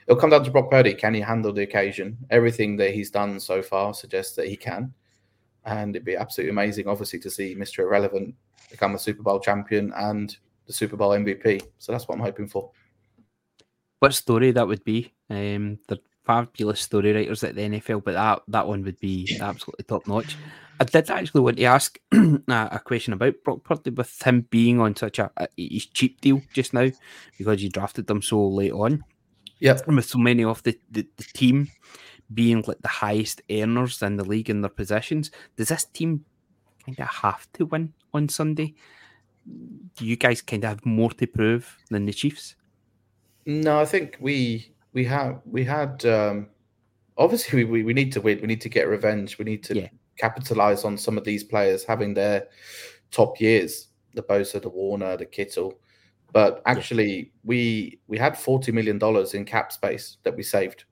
[0.08, 0.93] it'll come down to Brock Purdy.
[0.93, 2.18] Can he handle the occasion?
[2.30, 4.93] Everything that he's done so far suggests that he can.
[5.66, 7.80] And it'd be absolutely amazing, obviously, to see Mr.
[7.80, 8.34] Irrelevant
[8.72, 10.36] become a Super Bowl champion and
[10.66, 11.62] the Super Bowl MVP.
[11.78, 12.72] So that's what I'm hoping for.
[13.99, 15.14] what story that would be.
[15.30, 19.84] Um, they're fabulous story writers at the NFL, but that that one would be absolutely
[19.84, 20.38] top notch.
[20.80, 24.95] I did actually want to ask a question about Brock Purdy with him being on
[24.95, 26.91] such a, a cheap deal just now
[27.38, 29.03] because you drafted them so late on.
[29.60, 31.70] Yeah, with so many of the, the, the team
[32.34, 36.26] being like the highest earners in the league in their positions, does this team
[36.86, 38.76] kind of have to win on Sunday?
[39.95, 42.55] Do you guys kind of have more to prove than the Chiefs?
[43.45, 46.47] No, I think we we have we had um,
[47.18, 48.41] obviously we, we need to win.
[48.41, 49.38] We need to get revenge.
[49.38, 49.89] We need to yeah.
[50.18, 52.47] capitalize on some of these players having their
[53.12, 53.88] top years.
[54.14, 55.80] The Bosa, the Warner, the Kittle.
[56.34, 60.86] But actually, we we had forty million dollars in cap space that we saved,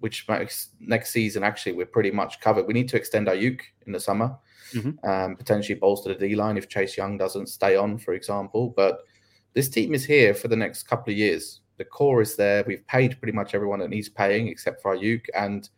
[0.00, 2.66] which makes next season actually we're pretty much covered.
[2.66, 4.36] We need to extend Aiyuk in the summer,
[4.72, 5.08] mm-hmm.
[5.08, 8.72] um, potentially bolster the D line if Chase Young doesn't stay on, for example.
[8.76, 9.00] But
[9.54, 12.64] this team is here for the next couple of years the core is there.
[12.66, 15.68] We've paid pretty much everyone that needs paying except for our Aiyuk, and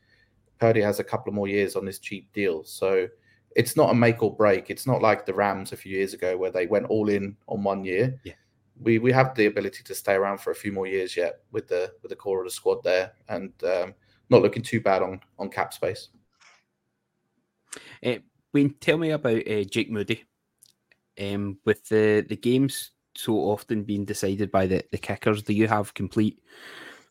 [0.59, 2.65] Purdy has a couple of more years on this cheap deal.
[2.65, 3.09] So
[3.55, 4.71] it's not a make or break.
[4.71, 7.63] It's not like the Rams a few years ago where they went all in on
[7.63, 8.21] one year.
[8.25, 8.35] Yeah.
[8.81, 11.69] We we have the ability to stay around for a few more years yet with
[11.69, 13.95] the with the core of the squad there, and um,
[14.29, 16.09] not looking too bad on on cap space.
[18.05, 18.17] Uh,
[18.53, 20.25] Wayne, tell me about uh, Jake Moody.
[21.19, 25.43] Um, with the the games so often being decided by the, the kickers.
[25.43, 26.39] Do you have complete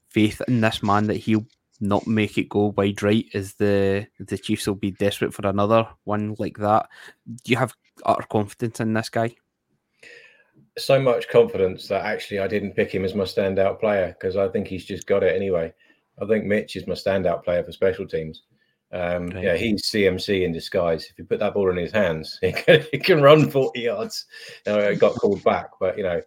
[0.10, 1.46] faith in this man that he'll
[1.82, 5.88] not make it go wide right as the the Chiefs will be desperate for another
[6.04, 6.88] one like that?
[7.26, 7.74] Do you have
[8.06, 9.36] utter confidence in this guy?
[10.78, 14.48] So much confidence that actually I didn't pick him as my standout player because I
[14.50, 15.74] think he's just got it anyway.
[16.22, 18.44] I think Mitch is my standout player for special teams.
[18.92, 19.32] Um.
[19.32, 21.08] Yeah, he's CMC in disguise.
[21.10, 24.26] If you put that ball in his hands, he can, he can run 40 yards.
[24.66, 26.22] You know, it got called back, but you know,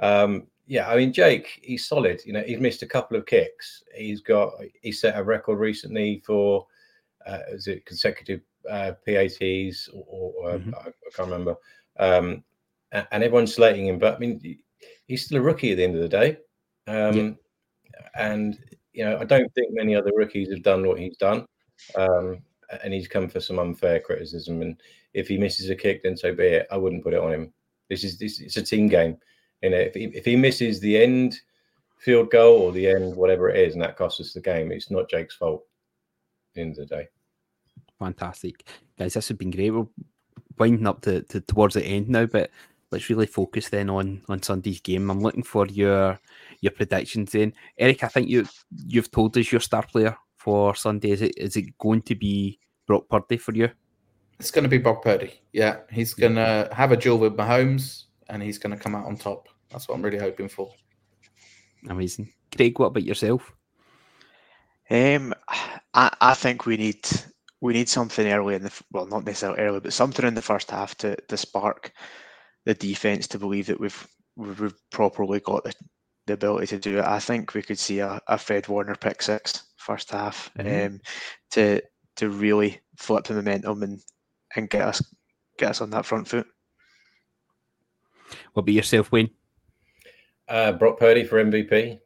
[0.00, 2.20] um, yeah, I mean, Jake, he's solid.
[2.24, 3.82] You know, he's missed a couple of kicks.
[3.94, 6.66] He's got he set a record recently for
[7.26, 10.74] uh, is it consecutive uh, PATs or, or mm-hmm.
[10.74, 11.56] I, I, can't remember.
[11.98, 12.44] Um,
[13.10, 14.58] and, everyone's slating him, but I mean,
[15.06, 16.38] he's still a rookie at the end of the day.
[16.86, 18.08] Um, yeah.
[18.16, 18.58] And
[18.92, 21.46] you know, I don't think many other rookies have done what he's done.
[21.96, 22.42] Um,
[22.82, 24.62] and he's come for some unfair criticism.
[24.62, 24.80] And
[25.14, 26.66] if he misses a kick, then so be it.
[26.70, 27.52] I wouldn't put it on him.
[27.88, 29.18] This is this it's a team game.
[29.62, 31.38] You know, if he, if he misses the end
[31.98, 34.90] field goal or the end whatever it is, and that costs us the game, it's
[34.90, 35.62] not Jake's fault.
[35.62, 37.08] At the end of the day.
[37.98, 38.66] Fantastic,
[38.98, 39.14] guys.
[39.14, 39.70] This has been great.
[39.70, 39.86] We're
[40.58, 42.50] winding up to, to towards the end now, but
[42.90, 45.10] let's really focus then on on Sunday's game.
[45.10, 46.18] I'm looking for your
[46.60, 47.32] your predictions.
[47.32, 48.46] Then, Erik, I think you
[48.86, 50.16] you've told us your star player
[50.46, 51.10] for Sunday?
[51.10, 53.68] Is it is it going to be Brock Purdy for you?
[54.38, 55.32] It's going to be Brock Purdy.
[55.52, 59.06] Yeah, he's going to have a duel with Mahomes, and he's going to come out
[59.06, 59.48] on top.
[59.70, 60.70] That's what I'm really hoping for.
[61.88, 62.78] Amazing, Craig.
[62.78, 63.52] What about yourself?
[64.88, 65.34] Um,
[65.94, 67.08] I I think we need
[67.60, 70.70] we need something early in the well, not necessarily early, but something in the first
[70.70, 71.92] half to to spark
[72.66, 74.06] the defense to believe that we've
[74.36, 75.72] we've properly got the,
[76.26, 77.04] the ability to do it.
[77.04, 80.94] I think we could see a, a Fred Warner pick six first half mm-hmm.
[80.94, 81.00] um,
[81.52, 81.80] to
[82.16, 84.00] to really flip the momentum and
[84.56, 85.02] and get us
[85.58, 86.46] get us on that front foot.
[88.52, 89.30] What about yourself, Wayne?
[90.48, 92.00] Uh, Brock Purdy for MVP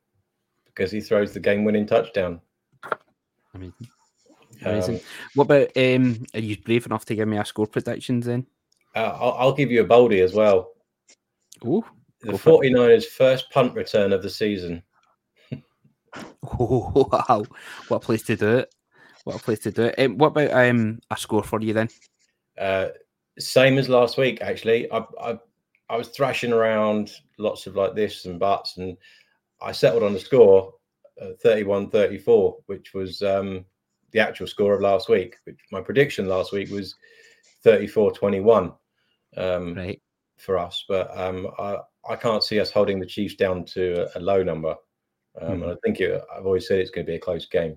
[0.66, 2.40] because he throws the game-winning touchdown.
[3.54, 3.88] Amazing.
[4.62, 4.94] Amazing.
[4.96, 5.00] Um,
[5.34, 8.46] what about um, are you brave enough to give me a score predictions then?
[8.94, 10.72] Uh, I'll, I'll, give you a boldie as well.
[11.64, 11.84] Ooh,
[12.22, 14.82] the 49ers' first punt return of the season.
[16.58, 17.44] Oh, wow.
[17.88, 18.74] What a place to do it.
[19.24, 19.98] What a place to do it.
[19.98, 21.88] Um, what about um, a score for you then?
[22.58, 22.88] Uh,
[23.38, 24.90] same as last week, actually.
[24.90, 25.38] I, I,
[25.88, 28.96] I was thrashing around lots of like this and buts, and
[29.62, 30.74] I settled on a score
[31.20, 33.64] uh, 31 34, which was um,
[34.12, 35.36] the actual score of last week.
[35.44, 36.94] Which my prediction last week was
[37.62, 38.72] 34 21
[39.36, 40.00] um, right.
[40.38, 40.84] for us.
[40.88, 41.78] But um, I,
[42.08, 44.74] I can't see us holding the Chiefs down to a, a low number.
[45.40, 45.72] Um, mm.
[45.72, 47.76] I think it, I've always said it's going to be a close game.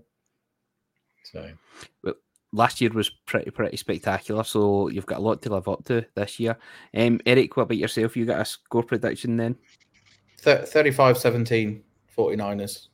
[1.32, 1.49] So,
[2.04, 2.16] well,
[2.51, 4.43] last year was pretty pretty spectacular.
[4.43, 6.58] So you've got a lot to live up to this year.
[6.95, 8.16] Um, Erik, what about yourself?
[8.16, 9.58] You got a score prediction then?
[10.39, 11.84] 35 17
[12.18, 12.88] 49ers.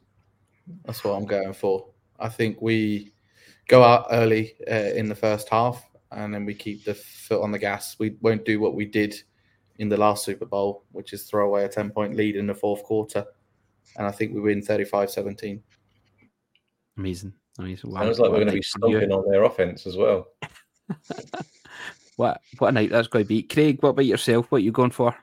[0.85, 1.87] That's what I'm going for.
[2.19, 3.13] I think we
[3.67, 7.51] go out early uh, in the first half and then we keep the foot on
[7.51, 7.95] the gas.
[7.99, 9.15] We won't do what we did
[9.77, 12.55] in the last Super Bowl, which is throw away a 10 point lead in the
[12.55, 13.25] fourth quarter
[13.97, 15.61] and I think we win 35-17.
[16.97, 17.33] Amazing.
[17.57, 17.91] Amazing.
[17.91, 18.03] Wow.
[18.03, 20.27] Sounds like we're going to be stomping on their offense as well.
[22.15, 23.43] what what a night that's going to be.
[23.43, 24.47] Craig, what about yourself?
[24.49, 25.15] What are you going for?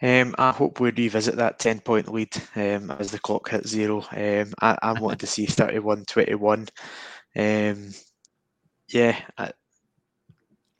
[0.00, 4.04] Um, I hope we revisit that 10 point lead um, as the clock hits zero.
[4.12, 6.68] Um, I, I'm wanting to see 31 21.
[7.36, 7.90] Um,
[8.88, 9.52] yeah, I,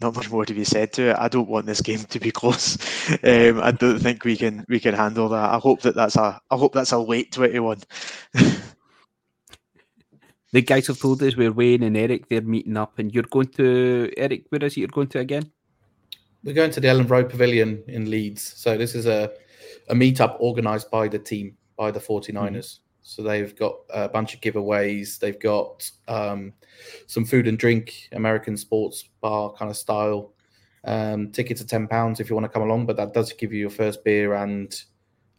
[0.00, 1.16] not much more to be said to it.
[1.18, 2.76] I don't want this game to be close.
[3.24, 5.50] Um, I don't think we can we can handle that.
[5.50, 7.78] I hope that that's a I hope that's a late 21.
[10.52, 13.48] the guys have told us we're Wayne and Erik they're meeting up, and you're going
[13.48, 14.46] to Erik.
[14.50, 15.50] Where is it you're going to again?
[16.44, 18.54] We're going to the Elland Road Pavilion in Leeds.
[18.56, 19.32] So this is a
[19.88, 22.32] a meetup organised by the team by the 49ers.
[22.34, 22.78] Mm.
[23.08, 25.18] So they've got a bunch of giveaways.
[25.18, 26.52] They've got um,
[27.06, 30.34] some food and drink, American sports bar kind of style.
[30.84, 33.50] Um, tickets are ten pounds if you want to come along, but that does give
[33.50, 34.78] you your first beer and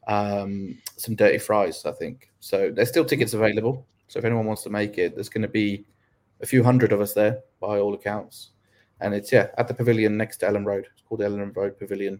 [0.08, 2.32] um, some dirty fries, I think.
[2.40, 3.86] So there's still tickets available.
[4.08, 5.86] So if anyone wants to make it, there's going to be
[6.42, 8.50] a few hundred of us there by all accounts.
[9.00, 10.88] And it's yeah at the pavilion next to Elland Road.
[10.92, 12.20] It's called Elland Road Pavilion.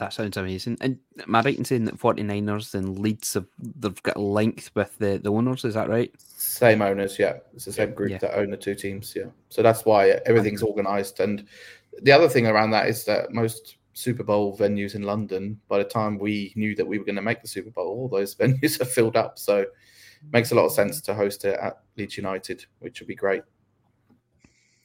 [0.00, 0.78] That sounds amazing.
[0.80, 4.70] And am I right in saying that 49ers and Leeds have they've got a link
[4.74, 5.62] with the, the owners?
[5.66, 6.10] Is that right?
[6.18, 7.34] Same owners, yeah.
[7.52, 8.16] It's the same group yeah.
[8.16, 9.26] that own the two teams, yeah.
[9.50, 11.20] So that's why everything's organised.
[11.20, 11.46] And
[12.00, 15.84] the other thing around that is that most Super Bowl venues in London, by the
[15.84, 18.80] time we knew that we were going to make the Super Bowl, all those venues
[18.80, 19.38] are filled up.
[19.38, 19.68] So it
[20.32, 23.42] makes a lot of sense to host it at Leeds United, which would be great.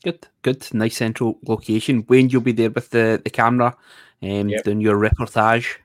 [0.03, 2.05] Good, good, nice central location.
[2.09, 3.78] Wayne, you'll be there with the, the camera,
[4.26, 4.63] um, yep.
[4.63, 5.78] doing your reportage.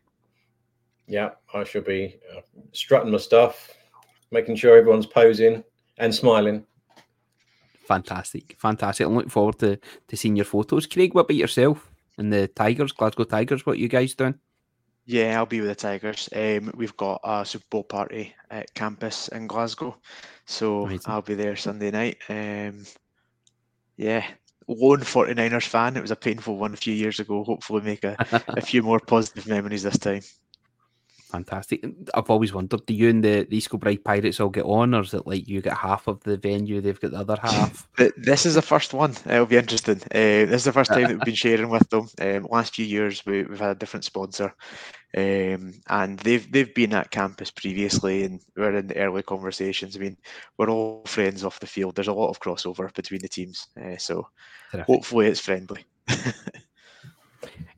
[1.07, 2.41] Yeah, I should be uh,
[2.73, 3.71] strutting my stuff,
[4.31, 5.65] making sure everyone's posing
[5.99, 6.65] and smiling.
[7.87, 9.07] Fantastic, fantastic.
[9.07, 9.79] I'm looking forward to,
[10.09, 10.87] to seeing your photos.
[10.87, 13.67] Craig, what about yourself and the Tigers, Glasgow Tigers?
[13.67, 14.39] What you guys doing?
[15.07, 16.29] Yeah, I'll be with the Tigers.
[16.33, 19.97] Um, we've got a Super Bowl party at campus in Glasgow,
[20.47, 21.01] so Amazing.
[21.07, 22.19] I'll be there Sunday night.
[22.29, 22.85] Um,
[23.97, 24.25] yeah,
[24.71, 25.97] lone 49ers fan.
[25.97, 27.45] It was a painful one a few years ago.
[27.45, 28.17] Hopefully, make a,
[28.49, 30.23] a few more positive memories this time.
[31.31, 31.85] Fantastic.
[32.13, 35.03] I've always wondered, do you and the, the East Kilbride Pirates all get on, or
[35.03, 37.89] is it like you get half of the venue, they've got the other half?
[38.17, 39.15] this is the first one.
[39.27, 40.01] It'll be interesting.
[40.07, 42.09] Uh, this is the first time that we've been sharing with them.
[42.21, 44.53] Um, last few years, we, have had a different sponsor,
[45.17, 49.97] um, and they've they've been at campus previously, and we're in the early conversations.
[49.97, 50.17] I mean,
[50.57, 51.97] we're all friends off the field.
[51.97, 54.29] There's a lot of crossover between the teams, uh, so
[54.71, 54.87] Terrific.
[54.87, 55.85] hopefully it's friendly.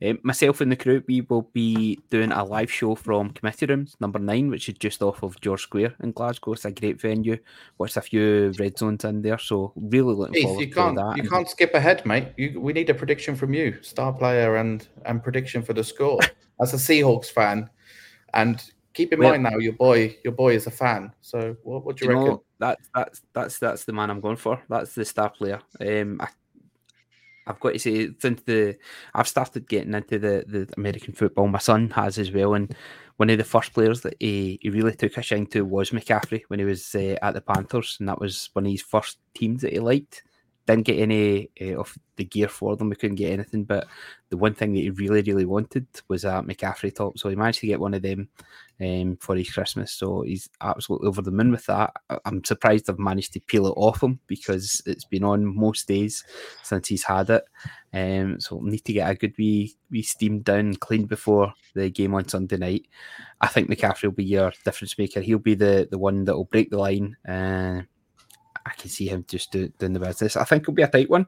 [0.01, 3.95] Um, myself and the crew, we will be doing a live show from Committee Rooms
[3.99, 6.53] number nine, which is just off of George Square in Glasgow.
[6.53, 7.37] It's a great venue.
[7.77, 11.17] Watched a few red zones in there, so really looking forward you can't, to that.
[11.17, 12.29] You can't skip ahead, mate.
[12.37, 16.19] You, we need a prediction from you, star player, and and prediction for the score.
[16.61, 17.69] As a Seahawks fan,
[18.33, 21.11] and keep in well, mind now, your boy, your boy is a fan.
[21.21, 22.31] So what, what do you, you reckon?
[22.31, 24.61] Know, that, that's that's that's the man I'm going for.
[24.69, 25.59] That's the star player.
[25.81, 26.27] Um, I
[27.45, 28.77] I've got to say, since the
[29.13, 32.73] I've started getting into the, the American football, my son has as well, and
[33.17, 36.43] one of the first players that he, he really took a shine to was McCaffrey
[36.47, 39.61] when he was uh, at the Panthers, and that was one of his first teams
[39.61, 40.23] that he liked.
[40.65, 42.89] Didn't get any uh, of the gear for them.
[42.89, 43.87] We couldn't get anything, but
[44.29, 47.17] the one thing that he really, really wanted was a McCaffrey top.
[47.17, 48.29] So he managed to get one of them
[48.79, 49.93] um, for his Christmas.
[49.93, 51.93] So he's absolutely over the moon with that.
[52.25, 56.23] I'm surprised I've managed to peel it off him because it's been on most days
[56.61, 57.43] since he's had it.
[57.93, 61.53] Um, so we'll need to get a good wee, wee steamed down and cleaned before
[61.75, 62.87] the game on Sunday night.
[63.41, 65.21] I think McCaffrey will be your difference maker.
[65.21, 67.17] He'll be the, the one that will break the line.
[67.27, 67.81] Uh,
[68.65, 70.37] I can see him just do, doing the business.
[70.37, 71.27] I think it'll be a tight one.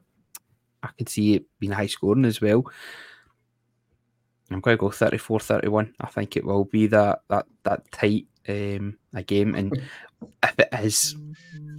[0.83, 2.63] I can see it being high scoring as well.
[4.51, 5.95] I'm going to go 34 31.
[5.99, 9.55] I think it will be that that that tight um, a game.
[9.55, 9.81] And
[10.43, 11.15] if it is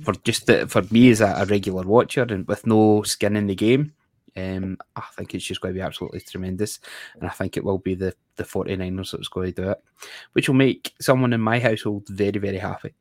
[0.03, 3.47] for just the, for me as a, a, regular watcher and with no skin in
[3.47, 3.93] the game,
[4.37, 6.81] um, I think it's just going to be absolutely tremendous.
[7.15, 9.83] And I think it will be the, the 49ers that's going to do it,
[10.33, 12.95] which will make someone in my household very, very happy.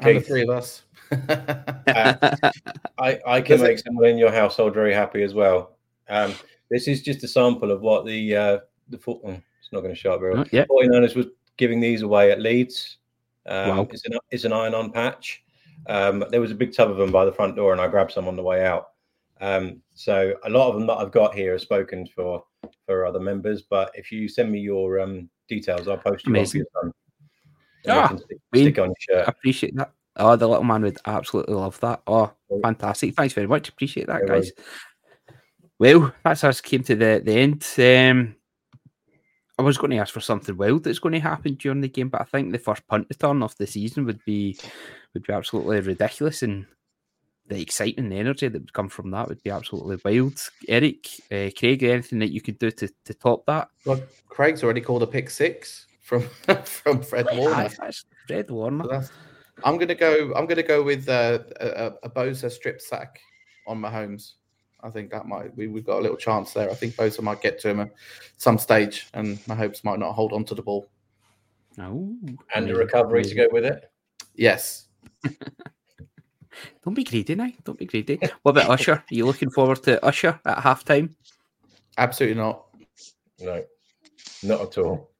[0.00, 2.50] And the three of us uh,
[2.98, 5.76] I, I can make someone in your household very happy as well.
[6.08, 6.34] Um,
[6.70, 8.58] this is just a sample of what the uh,
[8.88, 9.20] the foot.
[9.24, 10.46] Oh, it's not going to show up very well.
[10.52, 10.64] Yeah.
[10.66, 12.98] 49ers was giving these away at Leeds.
[13.46, 13.88] Um, wow.
[13.90, 15.42] It's an it's an iron on patch.
[15.88, 18.12] Um, there was a big tub of them by the front door, and I grabbed
[18.12, 18.90] some on the way out.
[19.40, 22.44] Um, so a lot of them that I've got here are spoken for
[22.86, 23.62] for other members.
[23.62, 26.64] But if you send me your um, details, I'll post you Amazing.
[26.82, 26.92] on
[27.84, 28.18] your son.
[28.18, 29.28] stick, stick on your shirt.
[29.28, 29.92] I appreciate that.
[30.16, 32.02] Oh, the little man would absolutely love that.
[32.06, 32.32] Oh,
[32.62, 33.14] fantastic.
[33.14, 33.68] Thanks very much.
[33.68, 34.52] Appreciate that, guys.
[35.78, 37.66] Well, that's us came to the, the end.
[37.78, 38.36] Um,
[39.58, 42.08] I was going to ask for something wild that's going to happen during the game,
[42.08, 44.58] but I think the first punt return of the season would be
[45.14, 46.42] would be absolutely ridiculous.
[46.42, 46.66] And
[47.46, 50.40] the excitement and energy that would come from that would be absolutely wild.
[50.68, 53.68] Erik, uh, Craig, anything that you could do to, to top that?
[53.84, 56.22] Well, Craig's already called a pick six from
[56.64, 57.70] from Fred Warner.
[58.26, 59.02] Fred Warner.
[59.02, 59.10] So
[59.64, 60.32] I'm gonna go.
[60.34, 63.20] I'm gonna go with uh, a, a Bosa strip sack
[63.66, 64.32] on Mahomes.
[64.82, 66.70] I think that might we, we've got a little chance there.
[66.70, 67.92] I think Bosa might get to him at
[68.36, 70.88] some stage, and Mahomes might not hold on to the ball.
[71.78, 72.14] Oh,
[72.54, 73.90] and a recovery to go with it.
[74.34, 74.88] Yes.
[76.84, 77.50] Don't be greedy now.
[77.64, 78.18] Don't be greedy.
[78.42, 78.92] What about Usher?
[78.92, 81.14] Are you looking forward to Usher at halftime?
[81.96, 82.66] Absolutely not.
[83.40, 83.64] No,
[84.42, 85.10] not at all.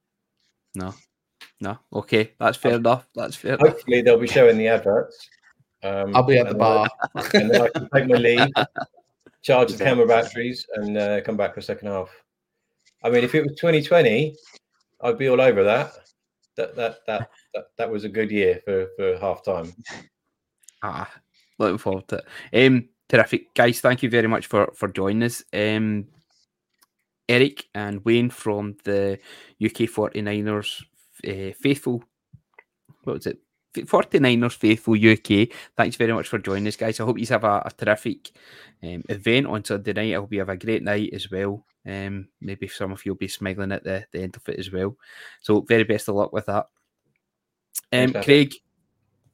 [0.75, 0.93] No,
[1.63, 1.79] no.
[1.93, 3.07] Okay, that's fair enough.
[3.15, 3.57] That's fair.
[3.57, 4.05] Hopefully, enough.
[4.05, 5.29] they'll be showing the adverts.
[5.81, 6.87] Um, I'll be at the bar,
[7.33, 8.47] and then I can take my leave,
[9.41, 12.09] charge the camera batteries, and uh, come back for the second half.
[13.03, 14.35] I mean, if it was 2020,
[15.01, 15.93] I'd be all over that.
[16.57, 19.73] That that that that, that was a good year for for half time.
[20.85, 21.09] Ah,
[21.59, 22.65] looking forward to it.
[22.67, 23.79] Um, terrific, guys.
[23.79, 25.41] Thank you very much for for joining us.
[25.53, 26.07] Um,
[27.29, 29.17] Erik and Wayne from the
[29.63, 30.83] UK 49ers
[31.27, 32.03] uh, faithful.
[33.03, 33.39] What was it?
[33.73, 35.49] 49ers Faithful UK.
[35.75, 36.99] Thanks very much for joining us, guys.
[36.99, 38.31] I hope you have a, a terrific
[38.83, 40.13] um, event on Sunday night.
[40.13, 41.65] I hope you have a great night as well.
[41.85, 44.71] Um, maybe some of you will be smiling at the, the end of it as
[44.71, 44.95] well.
[45.41, 46.67] So, very best of luck with that.
[47.91, 48.53] Um, Craig,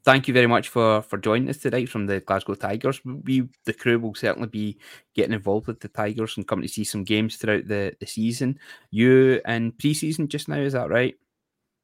[0.04, 3.02] thank you very much for for joining us tonight from the Glasgow Tigers.
[3.06, 4.78] We the crew will certainly be
[5.16, 8.58] getting involved with the Tigers and coming to see some games throughout the, the season.
[8.92, 11.16] You in pre-season just now, is that right?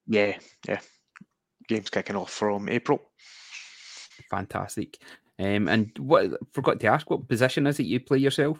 [0.08, 0.38] Yeah,
[0.68, 0.80] yeah.
[1.68, 3.02] Games kicking off from April.
[4.30, 4.98] Fantastic.
[5.38, 8.60] Um, and what forgot to ask, what position is it you play yourself?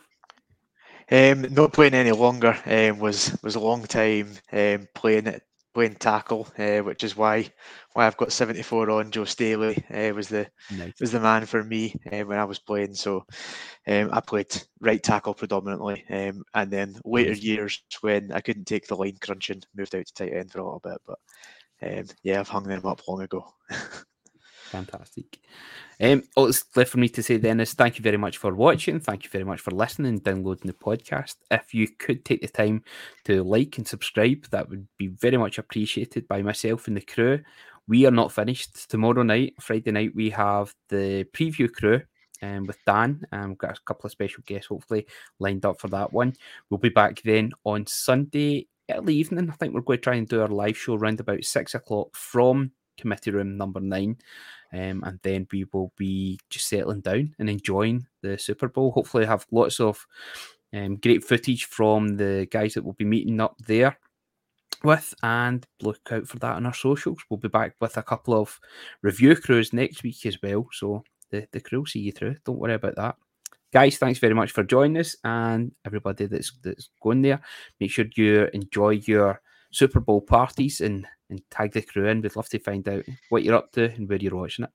[1.12, 2.58] Um, not playing any longer.
[2.66, 5.44] Um, was was a long time um, playing it
[5.76, 7.48] playing tackle, uh, which is why
[7.94, 9.12] why I've got 74 on.
[9.12, 10.94] Joe Staley uh, was the nice.
[11.00, 12.96] was the man for me uh, when I was playing.
[12.96, 13.26] So
[13.88, 18.88] um, I played right tackle predominantly, um, and then later years when I couldn't take
[18.88, 20.98] the line crunching, moved out to tight end for a little bit.
[21.06, 21.20] But
[21.84, 23.46] um, yeah, I've hung them up long ago.
[24.72, 25.40] Fantastic.
[26.02, 28.54] Um, all that's left for me to say then is thank you very much for
[28.54, 29.00] watching.
[29.00, 31.36] Thank you very much for listening and downloading the podcast.
[31.52, 32.84] If you could take the time
[33.26, 37.40] to like and subscribe, that would be very much appreciated by myself and the crew.
[37.88, 38.90] We are not finished.
[38.90, 42.02] Tomorrow night, Friday night, we have the preview crew
[42.42, 43.24] um, with Dan.
[43.32, 45.06] Um, we've got a couple of special guests hopefully
[45.40, 46.34] lined up for that one.
[46.70, 49.50] We'll be back then on Sunday early evening.
[49.50, 52.16] I think we're going to try and do our live show around about six o'clock
[52.16, 54.18] from committee room number nine.
[54.74, 58.92] Um, and then we will be just settling down and enjoying the Super Bowl.
[58.92, 60.06] Hopefully, have lots of
[60.74, 63.98] um, great footage from the guys that we'll be meeting up there
[64.84, 67.20] with, and look out for that on our socials.
[67.30, 68.60] We'll be back with a couple of
[69.02, 70.68] review crews next week as well.
[70.74, 72.36] So the, the crew will see you through.
[72.44, 73.16] Don't worry about that.
[73.72, 77.42] Guys, thanks very much for joining us, and everybody that's that's going there.
[77.80, 79.42] Make sure you enjoy your
[79.72, 82.22] Super Bowl parties and and tag the crew in.
[82.22, 84.72] We'd love to find out what you're up to and where you're watching it.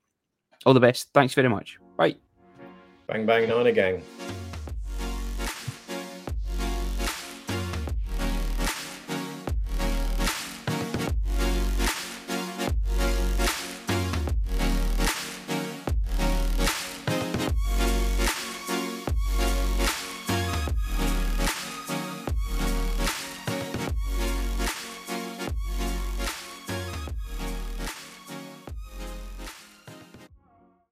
[0.65, 1.09] All the best.
[1.13, 1.77] Thanks very much.
[1.97, 2.15] Bye.
[3.07, 4.03] Bang bang nine gang.